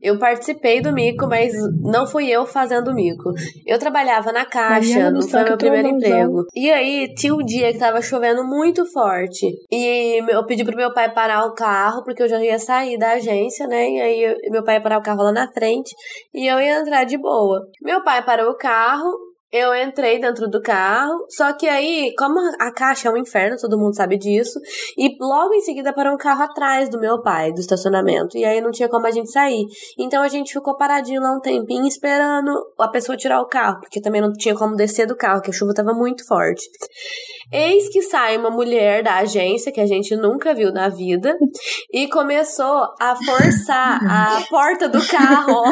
[0.03, 3.31] eu participei do mico, mas não fui eu fazendo o mico.
[3.67, 6.47] Eu trabalhava na caixa, não foi meu primeiro emprego.
[6.55, 9.47] E aí, tinha um dia que tava chovendo muito forte.
[9.71, 13.13] E eu pedi pro meu pai parar o carro, porque eu já ia sair da
[13.13, 13.89] agência, né?
[13.91, 15.95] E aí, eu- meu pai ia parar o carro lá na frente
[16.35, 17.61] e eu ia entrar de boa.
[17.83, 19.11] Meu pai parou o carro,
[19.53, 23.79] eu entrei dentro do carro, só que aí, como a caixa é um inferno, todo
[23.79, 24.61] mundo sabe disso,
[24.97, 28.61] e logo em seguida parou um carro atrás do meu pai, do estacionamento, e aí
[28.61, 29.65] não tinha como a gente sair.
[29.99, 34.01] Então a gente ficou paradinho lá um tempinho esperando a pessoa tirar o carro, porque
[34.01, 36.63] também não tinha como descer do carro, que a chuva tava muito forte.
[37.53, 41.37] Eis que sai uma mulher da agência, que a gente nunca viu na vida,
[41.93, 45.65] e começou a forçar a porta do carro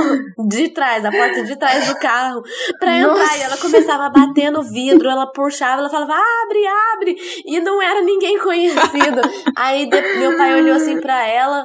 [0.48, 2.42] de trás, a porta de trás do carro,
[2.80, 3.38] pra entrar.
[3.38, 7.16] E ela começava a bater no vidro, ela puxava, ela falava, abre, abre.
[7.44, 9.20] E não era ninguém conhecido.
[9.56, 9.88] Aí
[10.18, 11.64] meu pai olhou assim pra ela,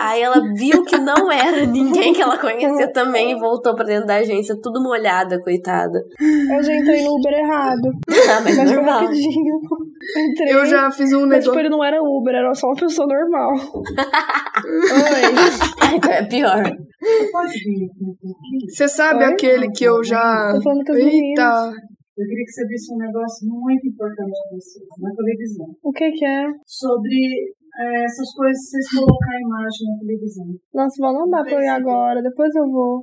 [0.00, 4.06] Aí ela viu que não era ninguém que ela conhecia também e voltou pra dentro
[4.06, 5.98] da agência, tudo molhada, coitada.
[6.20, 7.90] Eu já entrei no Uber errado.
[8.30, 9.00] Ah, mas, Mas normal.
[9.00, 9.54] rapidinho.
[10.16, 10.54] Entrei.
[10.54, 11.58] Eu já fiz um Mas, tipo, negócio.
[11.60, 13.50] ele não era Uber, era só uma pessoa normal.
[14.64, 15.96] Oi.
[15.96, 16.62] Então é pior.
[18.68, 19.32] Você sabe Oi?
[19.32, 20.52] aquele que eu já.
[20.54, 21.14] Tô falando com meninas.
[21.14, 21.72] Eita!
[22.16, 25.66] Eu queria que você visse um negócio muito importante para vocês, na televisão.
[25.82, 26.46] O que que é?
[26.64, 27.16] Sobre
[27.76, 30.46] eh, essas coisas, vocês colocar a imagem na televisão.
[30.72, 33.02] Nossa, vó, não dá pra eu ir agora, depois eu vou.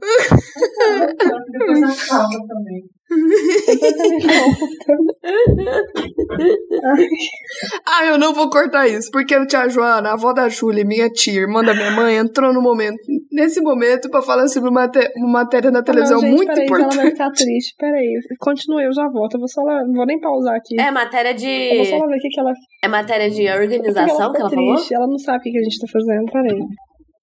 [1.51, 2.83] Depois acaba também.
[7.85, 11.09] Ah, eu não vou cortar isso, porque a tia Joana, a avó da Júlia, minha
[11.09, 12.97] tia, irmã da minha mãe, entrou no momento,
[13.31, 16.77] nesse momento, pra falar sobre uma, uma matéria na televisão não, gente, muito peraí, ela
[16.77, 17.11] vai importante.
[17.11, 17.75] ficar triste.
[17.77, 19.35] Peraí, continue, eu já volto.
[19.35, 20.79] Eu vou só lá, não vou nem pausar aqui.
[20.79, 22.01] É matéria Eu vou só de.
[22.01, 22.53] lá ver o que, que ela
[22.83, 24.75] É matéria de Porque ela organização que ela falou?
[24.75, 26.59] triste, ela não sabe o que que a gente tá fazendo, peraí.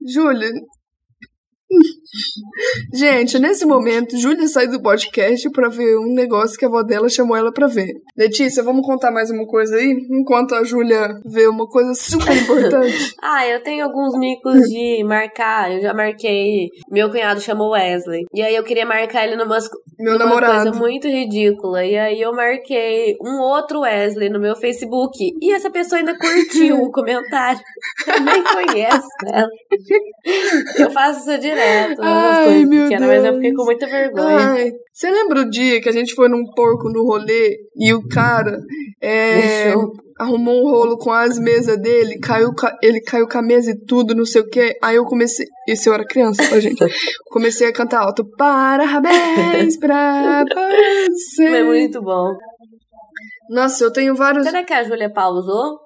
[0.07, 0.49] Júlia.
[2.93, 7.09] Gente, nesse momento, Júlia saiu do podcast pra ver um negócio que a avó dela
[7.09, 7.93] chamou ela pra ver.
[8.17, 9.95] Letícia, vamos contar mais uma coisa aí?
[10.11, 13.15] Enquanto a Júlia vê uma coisa super importante.
[13.21, 15.73] Ah, eu tenho alguns micos de marcar.
[15.73, 16.69] Eu já marquei.
[16.91, 18.25] Meu cunhado chamou Wesley.
[18.35, 19.59] E aí eu queria marcar ele numa,
[19.99, 20.63] Meu numa namorado.
[20.71, 21.85] coisa muito ridícula.
[21.85, 25.19] E aí eu marquei um outro Wesley no meu Facebook.
[25.43, 27.61] E essa pessoa ainda curtiu o comentário.
[28.07, 29.49] Eu nem conheço ela.
[30.79, 31.58] Eu faço isso direto.
[31.99, 31.99] Umas
[32.37, 33.57] Ai, coisas meu pequenas, mas eu fiquei Deus.
[33.57, 34.39] com muita vergonha.
[34.39, 38.07] Ai, você lembra o dia que a gente foi num porco no rolê e o
[38.09, 38.59] cara
[39.03, 39.73] é,
[40.19, 43.79] arrumou um rolo com as mesas dele, caiu, ca- ele caiu com a mesa e
[43.87, 44.77] tudo, não sei o que.
[44.83, 45.47] Aí eu comecei.
[45.69, 46.85] Isso eu era criança, tá, gente?
[47.31, 48.25] Comecei a cantar alto.
[48.37, 50.45] Parabéns pra
[51.09, 51.49] você.
[51.51, 52.37] Foi muito bom.
[53.51, 54.45] Nossa, eu tenho vários.
[54.45, 55.79] Será que a Júlia pausou?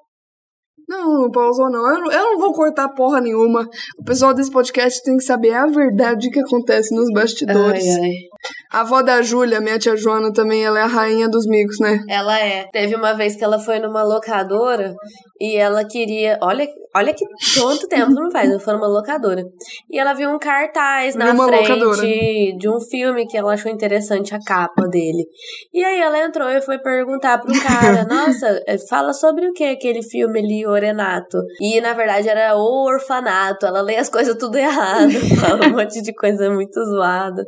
[0.89, 1.87] Não, não pausou, não.
[1.87, 2.13] Eu, não.
[2.13, 3.69] eu não vou cortar porra nenhuma.
[3.99, 7.85] O pessoal desse podcast tem que saber a verdade que acontece nos bastidores.
[7.85, 8.32] Ai, ai.
[8.71, 12.01] A avó da Júlia, minha tia Joana, também, ela é a rainha dos micos, né?
[12.09, 12.65] Ela é.
[12.73, 14.95] Teve uma vez que ela foi numa locadora
[15.41, 16.39] e ela queria.
[16.43, 16.67] Olha,
[16.97, 17.25] olha que
[17.61, 18.51] quanto tempo não faz.
[18.51, 19.43] Ela foi numa locadora.
[19.91, 22.03] E ela viu um cartaz na Numa frente locadora.
[22.03, 25.25] de um filme que ela achou interessante a capa dele.
[25.73, 29.65] E aí ela entrou e foi perguntar pro cara: Nossa, eh, fala sobre o que
[29.65, 31.39] aquele filme ali, Orenato?
[31.61, 33.67] E na verdade era o orfanato.
[33.67, 35.13] Ela lê as coisas tudo errado.
[35.41, 37.45] Fala um monte de coisa muito zoada.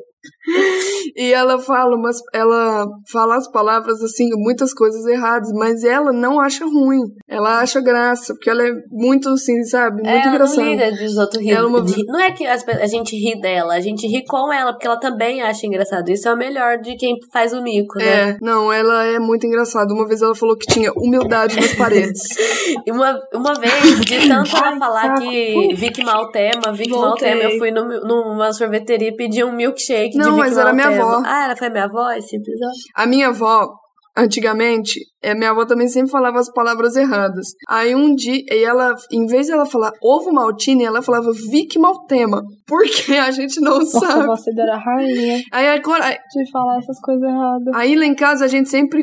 [1.16, 6.40] E ela fala umas, ela fala as palavras assim, muitas coisas erradas, mas ela não
[6.40, 7.02] acha ruim.
[7.28, 9.96] Ela acha graça, porque ela é muito assim, sabe?
[10.02, 10.62] Muito ela engraçada.
[10.62, 11.52] não liga dos outros rir.
[11.52, 14.52] Ela uma- de- Não é que as a gente ri dela, a gente ri com
[14.52, 16.08] ela, porque ela também acha engraçado.
[16.08, 18.30] Isso é o melhor de quem faz o mico, né?
[18.30, 19.92] É, não, ela é muito engraçada.
[19.94, 22.22] Uma vez ela falou que tinha humildade nas paredes.
[22.86, 25.20] E uma, uma vez, de tanto ela falar saco.
[25.20, 27.30] que Vic Maltema, Vic Voltei.
[27.34, 30.88] Maltema, eu fui num- numa sorveteria e pedi um milkshake de Não, mas era minha
[30.88, 31.22] avó.
[31.24, 32.80] Ah, era, foi minha avó esse episódio?
[32.94, 33.68] A minha avó,
[34.16, 37.48] antigamente, é, minha avó também sempre falava as palavras erradas.
[37.68, 41.78] Aí um dia, e ela, em vez de ela falar ovo maltine, ela falava Vic
[41.78, 42.42] Maltema.
[42.66, 44.26] Porque a gente não Nossa, sabe.
[44.26, 47.74] você era rainha Aí agora, de falar essas coisas erradas.
[47.74, 49.02] Aí lá em casa a gente sempre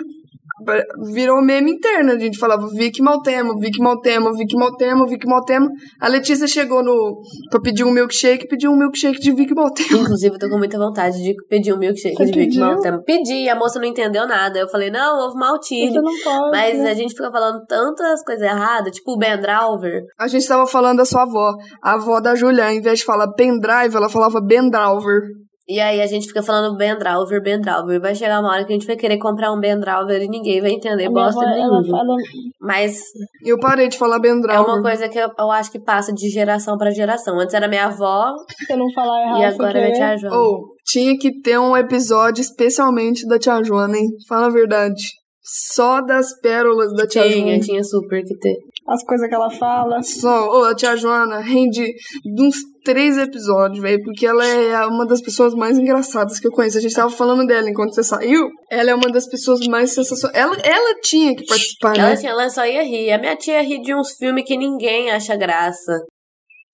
[1.13, 2.11] virou meme interno.
[2.11, 5.69] A gente falava Vic Maltema, Vic Maltema, Vic Maltema, Vic Maltema.
[5.99, 10.01] A Letícia chegou no pra pedir um milkshake, pediu um milkshake de Vic Maltema.
[10.01, 12.65] Inclusive, eu tô com muita vontade de pedir um milkshake Você de Vic pediu?
[12.65, 13.01] Maltema.
[13.03, 14.59] Pedi, e a moça não entendeu nada.
[14.59, 15.91] Eu falei, não, ovo maltine.
[15.91, 16.51] Você não pode.
[16.51, 16.91] Mas né?
[16.91, 20.03] a gente fica falando tantas coisas erradas, tipo o Ben Drauver.
[20.19, 21.53] A gente tava falando da sua avó.
[21.81, 25.21] A avó da Julia, ao invés de falar pendrive, ela falava Bendrauver.
[25.69, 28.01] E aí a gente fica falando Ben Drauver, Ben Drauver.
[28.01, 30.59] Vai chegar uma hora que a gente vai querer comprar um Ben Drauver e ninguém
[30.59, 31.85] vai entender A bosta avó, nenhuma.
[31.87, 32.15] fala,
[32.59, 32.99] Mas
[33.45, 34.73] Eu parei de falar é Bendrauver.
[34.73, 37.39] uma coisa que eu, eu acho que passa de geração pra geração.
[37.39, 40.07] Antes era minha avó você não falar errado e agora é minha querer.
[40.07, 40.37] tia Joana.
[40.37, 44.07] Ou, tinha que ter um episódio especialmente da Tia Joana, hein?
[44.27, 45.01] Fala a verdade.
[45.43, 47.59] Só das pérolas da Tia tinha, Joana.
[47.59, 48.57] tinha super que ter.
[48.87, 50.01] As coisas que ela fala.
[50.01, 51.85] Só, ô, a tia Joana rende
[52.25, 56.51] de uns três episódios, velho, porque ela é uma das pessoas mais engraçadas que eu
[56.51, 56.77] conheço.
[56.77, 58.49] A gente tava falando dela enquanto você saiu.
[58.71, 60.37] Ela é uma das pessoas mais sensacionais.
[60.37, 62.15] Ela, ela tinha que participar, Ela, né?
[62.17, 63.11] tinha, ela só ia rir.
[63.11, 65.99] A minha tia ri de uns filmes que ninguém acha graça.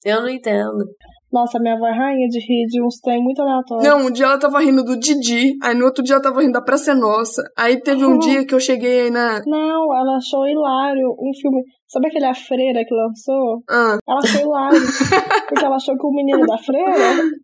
[0.06, 0.86] Eu não entendo.
[1.32, 3.86] Nossa, minha avó é rainha de rir de uns trem muito aleatórios.
[3.86, 6.54] Não, um dia ela tava rindo do Didi, aí no outro dia ela tava rindo
[6.54, 7.44] da Praça Nossa.
[7.58, 9.42] Aí teve um dia que eu cheguei aí na.
[9.46, 11.62] Não, ela achou hilário um filme.
[11.90, 13.64] Sabe aquele A Freira que lançou?
[13.70, 14.86] Ah, Ela foi live,
[15.48, 16.92] porque ela achou que o menino da Freira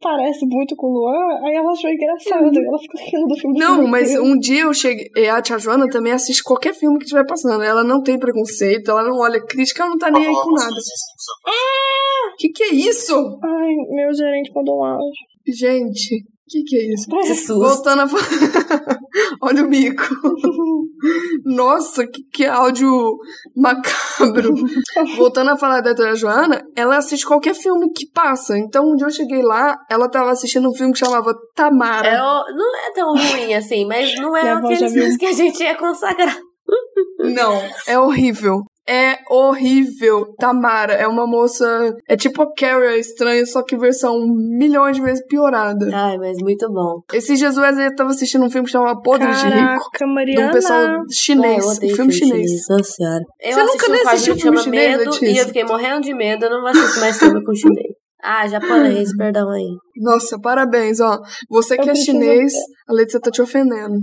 [0.01, 3.57] parece muito com o Luan, aí ela achou engraçado, ela ficou rindo do filme.
[3.59, 3.87] não, inteiro.
[3.91, 5.09] mas um dia eu cheguei.
[5.15, 7.63] e A tia Joana também assiste qualquer filme que estiver passando.
[7.63, 10.75] Ela não tem preconceito, ela não olha crítica, ela não tá nem aí com nada.
[12.37, 13.15] Que que é isso?
[13.43, 15.09] Ai, meu gerente mandou um áudio.
[15.47, 16.23] Gente,
[16.53, 17.07] que que é isso?
[17.09, 17.59] Que susto.
[17.59, 18.23] Voltando a falar.
[19.41, 20.03] Olha o mico.
[21.43, 23.17] Nossa, que, que áudio
[23.55, 24.53] macabro.
[25.17, 28.57] Voltando a falar da Tia Joana, ela assiste qualquer filme que passa.
[28.57, 32.07] Então, um dia eu cheguei lá, ela tava assistindo um filme que chamava Tamara.
[32.07, 35.75] É não é tão ruim assim, mas não é aqueles filmes que a gente ia
[35.75, 36.37] consagrar.
[37.19, 38.61] Não, é horrível.
[38.88, 40.34] É horrível.
[40.38, 41.95] Tamara é uma moça.
[42.07, 45.89] É tipo a Carrie a estranha, só que versão milhões de vezes piorada.
[45.93, 46.99] Ai, mas muito bom.
[47.38, 49.57] Dias o Wesley tava assistindo um filme que chamava Podres de Rico.
[49.57, 50.49] Caraca, De Mariana.
[50.49, 51.65] um pessoal Ai, chinês.
[51.81, 52.51] eu um filme chinês.
[52.69, 53.23] Nossa senhora.
[53.41, 56.13] Eu Você nunca nem um assistiu que filme chinês, Medo e eu fiquei morrendo de
[56.13, 56.45] medo.
[56.45, 57.93] Eu não vou assistir mais filme com chinês.
[58.21, 59.75] Ah, japonês, perdão aí.
[59.97, 61.19] Nossa, parabéns, ó.
[61.49, 62.53] Você que Eu é preciso- chinês,
[62.88, 63.95] a Letícia tá te ofendendo.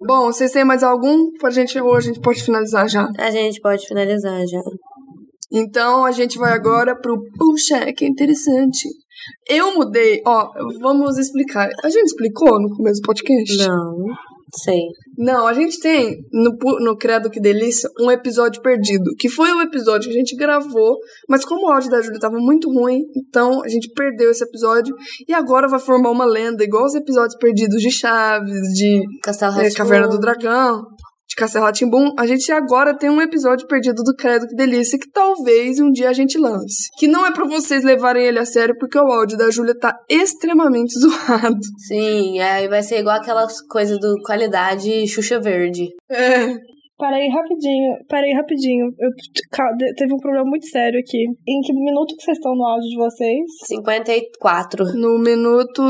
[0.00, 1.32] Bom, vocês têm mais algum?
[1.38, 3.08] Pra gente, ou a gente pode finalizar já.
[3.18, 4.62] A gente pode finalizar já.
[5.50, 8.88] Então, a gente vai agora pro Puxa, que interessante.
[9.48, 10.48] Eu mudei, ó,
[10.80, 11.68] vamos explicar.
[11.82, 13.56] A gente explicou no começo do podcast?
[13.56, 14.06] Não,
[14.54, 14.80] sei.
[15.16, 19.60] Não, a gente tem no, no Credo Que Delícia um episódio perdido, que foi o
[19.60, 23.62] episódio que a gente gravou, mas como o áudio da Júlia tava muito ruim, então
[23.62, 24.94] a gente perdeu esse episódio
[25.28, 29.70] e agora vai formar uma lenda, igual os episódios perdidos de Chaves, de Castelo é.
[29.70, 30.86] Caverna do Dragão,
[31.38, 32.12] Castelo Timbum.
[32.18, 36.10] A gente agora tem um episódio perdido do Credo Que Delícia que talvez um dia
[36.10, 36.90] a gente lance.
[36.98, 39.96] Que não é pra vocês levarem ele a sério, porque o áudio da Júlia tá
[40.08, 41.58] extremamente zoado.
[41.86, 45.88] Sim, aí vai ser igual aquelas coisas do qualidade Xuxa Verde.
[46.10, 46.56] É.
[46.98, 48.86] Parei rapidinho, parei rapidinho.
[48.98, 49.10] Eu,
[49.96, 51.24] teve um problema muito sério aqui.
[51.46, 53.44] Em que minuto que vocês estão no áudio de vocês?
[53.66, 54.84] 54.
[54.96, 55.82] No minuto.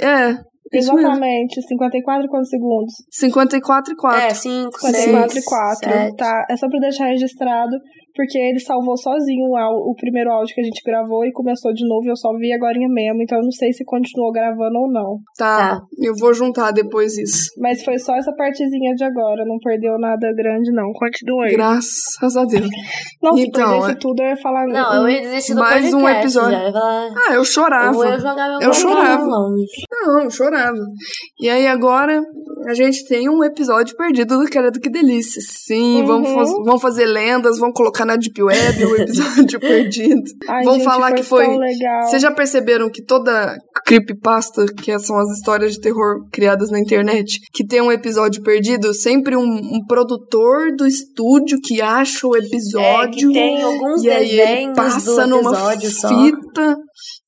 [0.00, 0.51] É.
[0.72, 1.08] Isso mesmo.
[1.08, 2.94] Exatamente, 54 quantos segundos?
[3.10, 4.20] 54 e 4.
[4.20, 6.16] É, 5, 54 6, e 4, 7.
[6.16, 6.46] tá?
[6.48, 7.76] É só pra deixar registrado,
[8.14, 11.86] porque ele salvou sozinho o, o primeiro áudio que a gente gravou e começou de
[11.86, 14.90] novo e eu só vi agora mesmo, então eu não sei se continuou gravando ou
[14.90, 15.18] não.
[15.36, 15.52] Tá.
[15.76, 15.80] Tá.
[16.00, 17.50] Eu vou juntar depois isso.
[17.58, 21.52] Mas foi só essa partezinha de agora, não perdeu nada grande não, continua aí.
[21.52, 22.68] Graças a Deus.
[23.22, 24.66] Não, se Então, perdesse é- tudo eu ia falar...
[24.66, 26.20] Não, eu ia desistir do Mais um podcast.
[26.20, 26.58] episódio.
[26.58, 26.64] Já.
[26.66, 28.06] Eu falar, Ah, eu chorava.
[28.06, 29.26] eu jogar meu Eu chorava.
[29.26, 30.78] Não, eu chorava.
[31.40, 32.20] E aí agora
[32.66, 35.40] a gente tem um episódio perdido do Credo Que Delícia.
[35.42, 36.06] Sim, Uhum.
[36.06, 40.22] vamos, vamos fazer lendas, vamos colocar na Deep Web o episódio perdido.
[40.48, 41.56] Ai, Vamos gente, falar foi que foi-.
[42.02, 43.56] Vocês já perceberam que toda
[43.86, 48.92] creepypasta, que são as histórias de terror criadas na internet, que tem um episódio perdido,
[48.94, 53.28] sempre um, um produtor do estúdio que acha o É, episódio.
[53.28, 56.08] que tem alguns e aí ele passa do numa episódio só.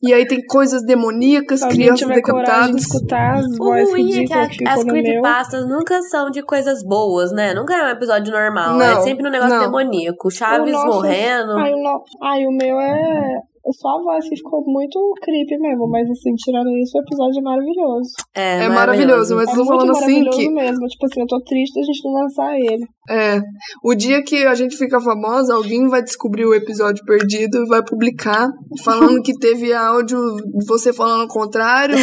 [0.02, 2.82] E aí tem coisas demoníacas, alguém crianças de decapitadas.
[2.82, 4.94] escutar as O ruim é que a- que as meu...
[4.94, 7.54] creepypastas nunca são de coisas boas, né?
[7.54, 8.76] Nunca é um episódio normal.
[8.76, 9.64] Não, é sempre um negócio não.
[9.64, 10.30] demoníaco.
[10.30, 11.52] Chaves O nosso- morrendo.
[11.56, 12.04] Ai, o, no...
[12.22, 13.38] Ai, o meu é...
[13.72, 17.42] Só a voz que ficou muito creepy mesmo, mas assim, tirando isso, o episódio é
[17.42, 18.10] maravilhoso.
[18.34, 20.50] É, É maravilhoso, mas é eu tô muito falando assim maravilhoso que.
[20.50, 20.86] mesmo.
[20.86, 22.84] Tipo assim, eu tô triste da gente não lançar ele.
[23.08, 23.40] É.
[23.82, 27.82] O dia que a gente fica famosa, alguém vai descobrir o episódio perdido e vai
[27.82, 28.50] publicar,
[28.84, 31.96] falando que teve áudio de você falando o contrário,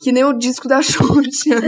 [0.00, 1.60] que nem o disco da Xuxa.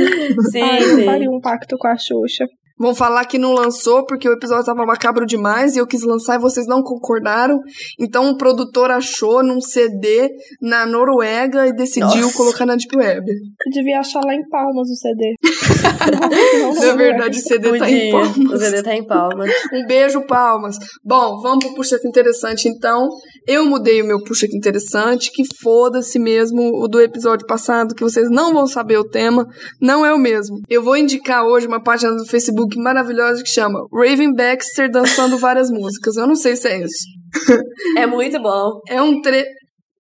[0.50, 1.04] Sim, Ai, eu sim.
[1.04, 2.46] faria um pacto com a Xuxa.
[2.78, 6.36] Vão falar que não lançou porque o episódio tava macabro demais e eu quis lançar
[6.36, 7.58] e vocês não concordaram.
[7.98, 10.28] Então o produtor achou num CD
[10.60, 12.36] na Noruega e decidiu Nossa.
[12.36, 13.24] colocar na Deep Web.
[13.30, 15.34] Eu devia achar lá em Palmas o CD.
[16.60, 18.16] Não, não, Na verdade, o CD tá em Podia.
[18.16, 18.60] O palmas.
[18.60, 19.50] CD tá em palmas.
[19.72, 20.76] Um beijo, palmas.
[21.04, 23.08] Bom, vamos pro Puxa Que Interessante, então.
[23.46, 28.02] Eu mudei o meu Puxa Que Interessante, que foda-se mesmo o do episódio passado, que
[28.02, 29.46] vocês não vão saber o tema,
[29.80, 30.60] não é o mesmo.
[30.68, 35.68] Eu vou indicar hoje uma página do Facebook maravilhosa que chama Raven Baxter dançando várias
[35.72, 36.16] músicas.
[36.16, 37.04] Eu não sei se é isso.
[37.98, 38.80] É muito bom.
[38.88, 39.44] É um tre...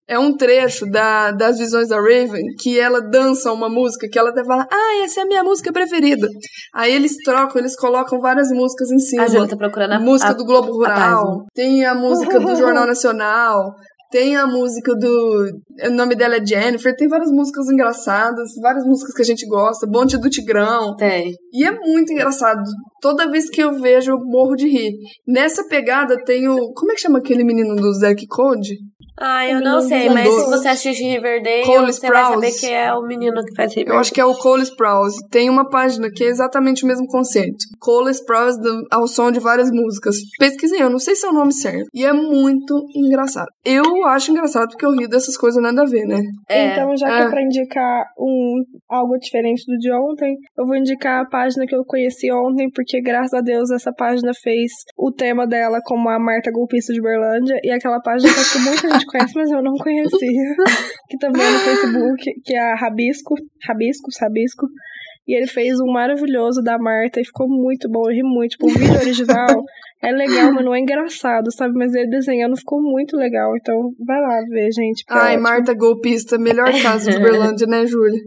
[0.07, 4.31] É um trecho da, das visões da Raven que ela dança uma música que ela
[4.31, 6.27] até fala, ah, essa é a minha música preferida.
[6.75, 9.23] Aí eles trocam, eles colocam várias músicas em cima.
[9.23, 10.73] A Júlia tá procurando a, música a- do Globo.
[10.73, 13.73] Rural, tem a música do Jornal Nacional,
[14.11, 15.49] tem a música do.
[15.85, 19.87] O nome dela é Jennifer, tem várias músicas engraçadas, várias músicas que a gente gosta,
[19.87, 20.95] Bonde do Tigrão.
[20.97, 21.31] Tem.
[21.51, 22.61] E é muito engraçado.
[23.01, 24.91] Toda vez que eu vejo, eu morro de rir.
[25.27, 26.73] Nessa pegada tem o.
[26.73, 28.75] Como é que chama aquele menino do Zack Code?
[29.19, 32.59] Ah, eu não sei, mas se você assistir Riverdale, Cole você vai saber Sprouse.
[32.67, 33.95] que é o menino que faz Riverdale.
[33.97, 35.17] Eu acho que é o Cole Sprouse.
[35.29, 37.57] Tem uma página que é exatamente o mesmo conceito.
[37.79, 40.15] Cole Sprouse do- ao som de várias músicas.
[40.39, 41.87] Pesquisei, eu não sei se é o nome certo.
[41.93, 43.47] E é muito engraçado.
[43.63, 46.19] Eu acho engraçado porque eu rio dessas coisas nada a ver, né?
[46.49, 46.73] É.
[46.73, 47.25] Então, já que É.
[47.25, 51.75] é pra indicar um, algo diferente do de ontem, eu vou indicar a página que
[51.75, 56.19] eu conheci ontem, porque graças a Deus essa página fez o tema dela como a
[56.19, 59.61] Marta Golpista de Berlândia, e aquela página que acho que muita gente conhece, mas eu
[59.61, 60.55] não conhecia,
[61.09, 63.35] que também é no Facebook, que é a Rabisco,
[63.67, 64.65] Rabiscos, Rabisco,
[65.27, 68.51] e ele fez um maravilhoso da Marta e ficou muito bom, eu ri muito.
[68.51, 69.63] Tipo, o vídeo original
[70.03, 71.73] é legal, mas não é engraçado, sabe?
[71.77, 73.73] Mas ele desenhando ficou muito legal, então
[74.05, 75.03] vai lá ver, gente.
[75.09, 75.43] é Ai, ótimo.
[75.43, 78.19] Marta Golpista, melhor caso de Berlândia, né, Júlia?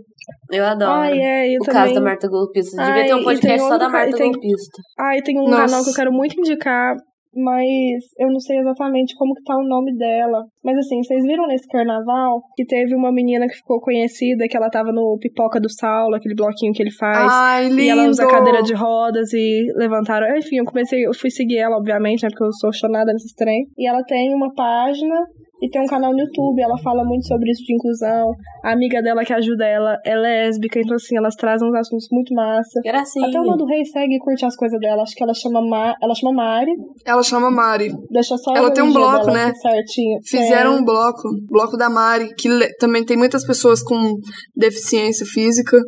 [0.50, 0.90] Eu adoro.
[1.02, 1.82] Ai, é, eu o também.
[1.82, 2.76] caso da Marta Golpista.
[2.82, 4.82] Devia Ai, ter um e podcast só da Marta e tem- Golpista.
[4.98, 5.66] Ai, tem um Nossa.
[5.66, 6.96] canal que eu quero muito indicar,
[7.37, 10.45] mas eu não sei exatamente como que tá o nome dela.
[10.64, 14.70] Mas assim, vocês viram nesse carnaval que teve uma menina que ficou conhecida, que ela
[14.70, 17.30] tava no Pipoca do Saulo, aquele bloquinho que ele faz.
[17.32, 17.82] Ai, lindo!
[17.82, 20.37] E ela usa cadeira de rodas e levantaram.
[20.37, 22.28] Enfim, eu comecei, eu fui seguir ela, obviamente, né?
[22.30, 23.66] Porque eu sou chonada nesses trem.
[23.76, 25.14] E ela tem uma página
[25.62, 26.61] e tem um canal no YouTube.
[26.61, 28.32] Ela fala muito sobre isso de inclusão.
[28.64, 32.34] A amiga dela que ajuda ela é lésbica, então assim, elas trazem uns assuntos muito
[32.34, 32.80] massa.
[32.84, 33.28] Gracinha.
[33.28, 35.02] Até uma do Rei segue e curte as coisas dela.
[35.02, 35.94] Acho que ela chama, Ma...
[36.02, 36.72] ela chama Mari.
[37.04, 37.88] Ela chama Mari.
[38.11, 39.52] Deixa só Ela tem o um bloco, né?
[39.54, 40.18] Certinho.
[40.24, 40.82] Fizeram Tem.
[40.82, 44.16] um bloco, bloco da Mari, que le- também tem muitas pessoas com
[44.54, 45.78] deficiência física.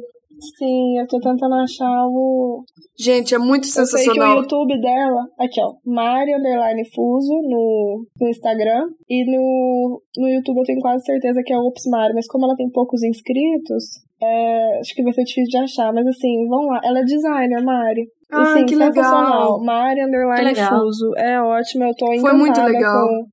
[0.57, 2.63] Sim, eu tô tentando achar o.
[2.99, 4.37] Gente, é muito Eu sei que o sensacional.
[4.37, 5.27] YouTube dela.
[5.39, 5.75] Aqui, ó.
[5.85, 8.87] Mari Underline Fuso no, no Instagram.
[9.09, 12.15] E no, no YouTube eu tenho quase certeza que é Ops Mari.
[12.15, 13.85] Mas como ela tem poucos inscritos,
[14.23, 15.93] é, acho que vai ser difícil de achar.
[15.93, 16.81] Mas assim, vamos lá.
[16.85, 18.07] Ela é designer, Mari.
[18.31, 19.59] Ah, sim, que sensacional.
[19.59, 19.65] legal.
[19.65, 20.71] Mari Underline legal.
[20.71, 21.13] Fuso.
[21.17, 23.09] É ótimo, eu tô Foi encantada muito legal.
[23.09, 23.25] com,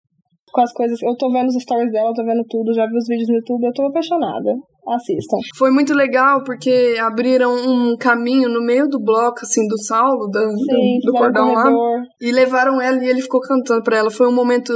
[0.54, 1.02] com as coisas.
[1.04, 3.36] Eu tô vendo os stories dela, eu tô vendo tudo, já vi os vídeos no
[3.36, 4.56] YouTube, eu tô apaixonada.
[4.88, 5.38] Assistam.
[5.58, 10.46] Foi muito legal porque abriram um caminho no meio do bloco, assim, do Saulo, da-
[10.46, 11.72] do, Sim, do um cordão lá,
[12.22, 14.12] e levaram ela e ele ficou cantando pra ela.
[14.12, 14.74] Foi um momento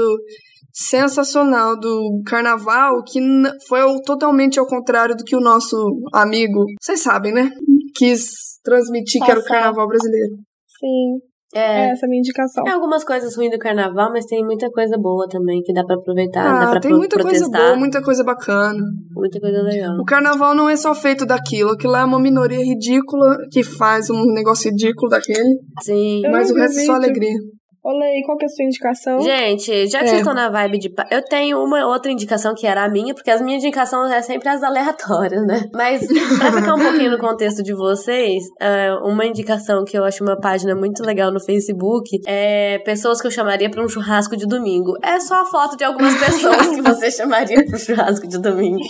[0.74, 3.20] sensacional do carnaval que
[3.68, 5.76] foi totalmente ao contrário do que o nosso
[6.14, 7.52] amigo, vocês sabem, né?
[7.96, 8.24] Quis
[8.64, 9.56] transmitir que era o Passar.
[9.56, 10.36] carnaval brasileiro.
[10.80, 11.20] Sim,
[11.54, 11.90] É.
[11.92, 12.64] essa é a minha indicação.
[12.64, 15.96] Tem algumas coisas ruins do carnaval, mas tem muita coisa boa também que dá pra
[15.96, 17.62] aproveitar, dá Ah, pra tem muita coisa protestar.
[17.70, 18.80] boa, muita coisa bacana.
[19.16, 19.96] muita coisa legal.
[20.00, 24.10] O carnaval não é só feito daquilo, aquilo lá é uma minoria ridícula que faz
[24.10, 26.22] um negócio ridículo daquele, Sim.
[26.32, 27.34] Mas o resto é só alegria.
[27.82, 29.22] Olê, qual que é a sua indicação?
[29.22, 30.08] Gente, já que É.
[30.08, 30.94] vocês estão na vibe de.
[31.10, 34.50] Eu tenho uma outra indicação que era a minha, porque as minhas indicações é sempre
[34.50, 35.64] as aleatórias, né?
[35.74, 36.06] Mas,
[36.38, 40.38] pra ficar um pouquinho no contexto de vocês, é, uma indicação que eu acho uma
[40.38, 44.98] página muito legal no Facebook é pessoas que eu chamaria pra um churrasco de domingo.
[45.02, 48.84] É só a foto de algumas pessoas que você chamaria pro churrasco de domingo.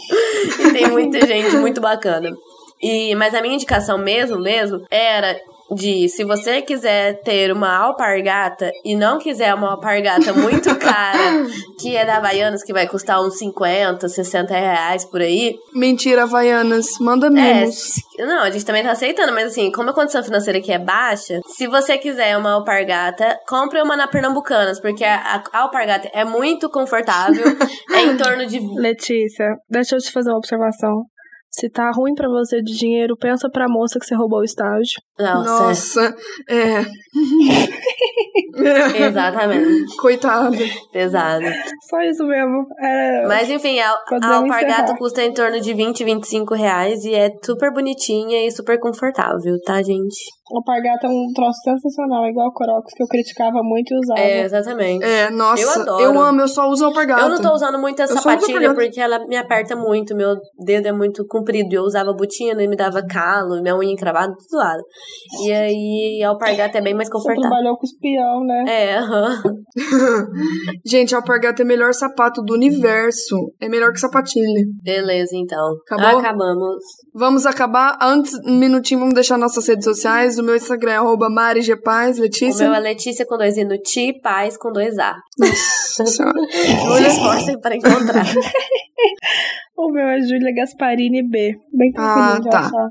[0.59, 2.31] E tem muita gente muito bacana.
[2.81, 5.35] E, mas a minha indicação mesmo, mesmo, era
[5.71, 11.45] de se você quiser ter uma alpargata e não quiser uma alpargata muito cara,
[11.79, 15.55] que é da Havaianas, que vai custar uns 50, 60 reais por aí.
[15.73, 17.75] Mentira, Havaianas, manda É, menos.
[17.75, 20.79] se- não, a gente também tá aceitando, mas assim, como a condição financeira aqui é
[20.79, 26.25] baixa, se você quiser uma alpargata, compre uma na Pernambucanas, porque a, a alpargata é
[26.25, 27.45] muito confortável,
[27.93, 31.03] é em torno de Letícia, deixa eu te fazer uma observação.
[31.51, 35.01] Se tá ruim pra você de dinheiro, pensa pra moça que você roubou o estágio.
[35.17, 36.15] Nossa, Nossa,
[36.47, 36.85] é.
[39.07, 40.57] exatamente, Coitada.
[40.91, 41.45] pesado.
[41.89, 42.65] Só isso mesmo.
[42.79, 43.91] É, Mas enfim, a,
[44.21, 48.79] a alpargata custa em torno de 20, 25 reais e é super bonitinha e super
[48.79, 50.17] confortável, tá, gente?
[50.51, 54.19] A alpargata é um troço sensacional, igual o Crocs, que eu criticava muito e usava.
[54.19, 55.03] É, exatamente.
[55.03, 56.19] É, nossa, Eu adoro.
[56.21, 57.21] amo, eu só uso alpargata.
[57.21, 60.35] Eu não tô usando muito a Eu uso sapatilha porque ela me aperta muito, meu
[60.65, 61.73] dedo é muito comprido.
[61.73, 64.83] Eu usava botina e me dava calo, minha unha encravada, tudo zoado.
[65.45, 67.41] E aí a alpargata é bem mais Você confortável.
[67.49, 68.63] trabalhou com espião, né?
[68.67, 69.41] É, aham.
[70.85, 73.35] Gente, alpargata é o melhor sapato do universo.
[73.61, 74.65] É melhor que sapatilha.
[74.83, 75.75] Beleza, então.
[75.85, 76.19] Acabou?
[76.19, 76.83] Acabamos.
[77.13, 77.97] Vamos acabar.
[78.01, 80.38] Antes, um minutinho, vamos deixar nossas redes sociais.
[80.39, 81.75] O meu Instagram é arroba Mari G.
[81.75, 82.65] Paz, O Letícia.
[82.65, 85.15] meu é Letícia com dois I no Ti, Paz com dois A.
[85.37, 86.39] Nossa senhora.
[86.51, 88.25] Se esforcem para encontrar.
[89.77, 91.55] O meu é Júlia Gasparini B.
[91.73, 92.59] Bem Ah, tá.
[92.59, 92.89] achar.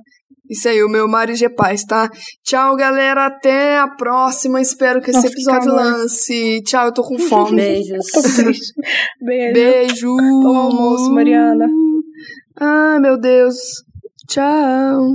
[0.49, 1.51] Isso aí, o meu Mari G.
[1.51, 2.09] Paz, tá?
[2.43, 3.27] Tchau, galera.
[3.27, 4.59] Até a próxima.
[4.63, 6.63] Espero que esse Nossa, que episódio lance.
[6.65, 7.57] Tchau, eu tô com fome.
[7.57, 8.07] Beijos.
[8.11, 8.73] Tô triste.
[9.21, 9.53] Beijo.
[9.53, 10.17] Beijo.
[10.17, 11.67] Bom almoço, Mariana.
[12.59, 13.57] Ai, meu Deus.
[14.27, 15.13] Tchau.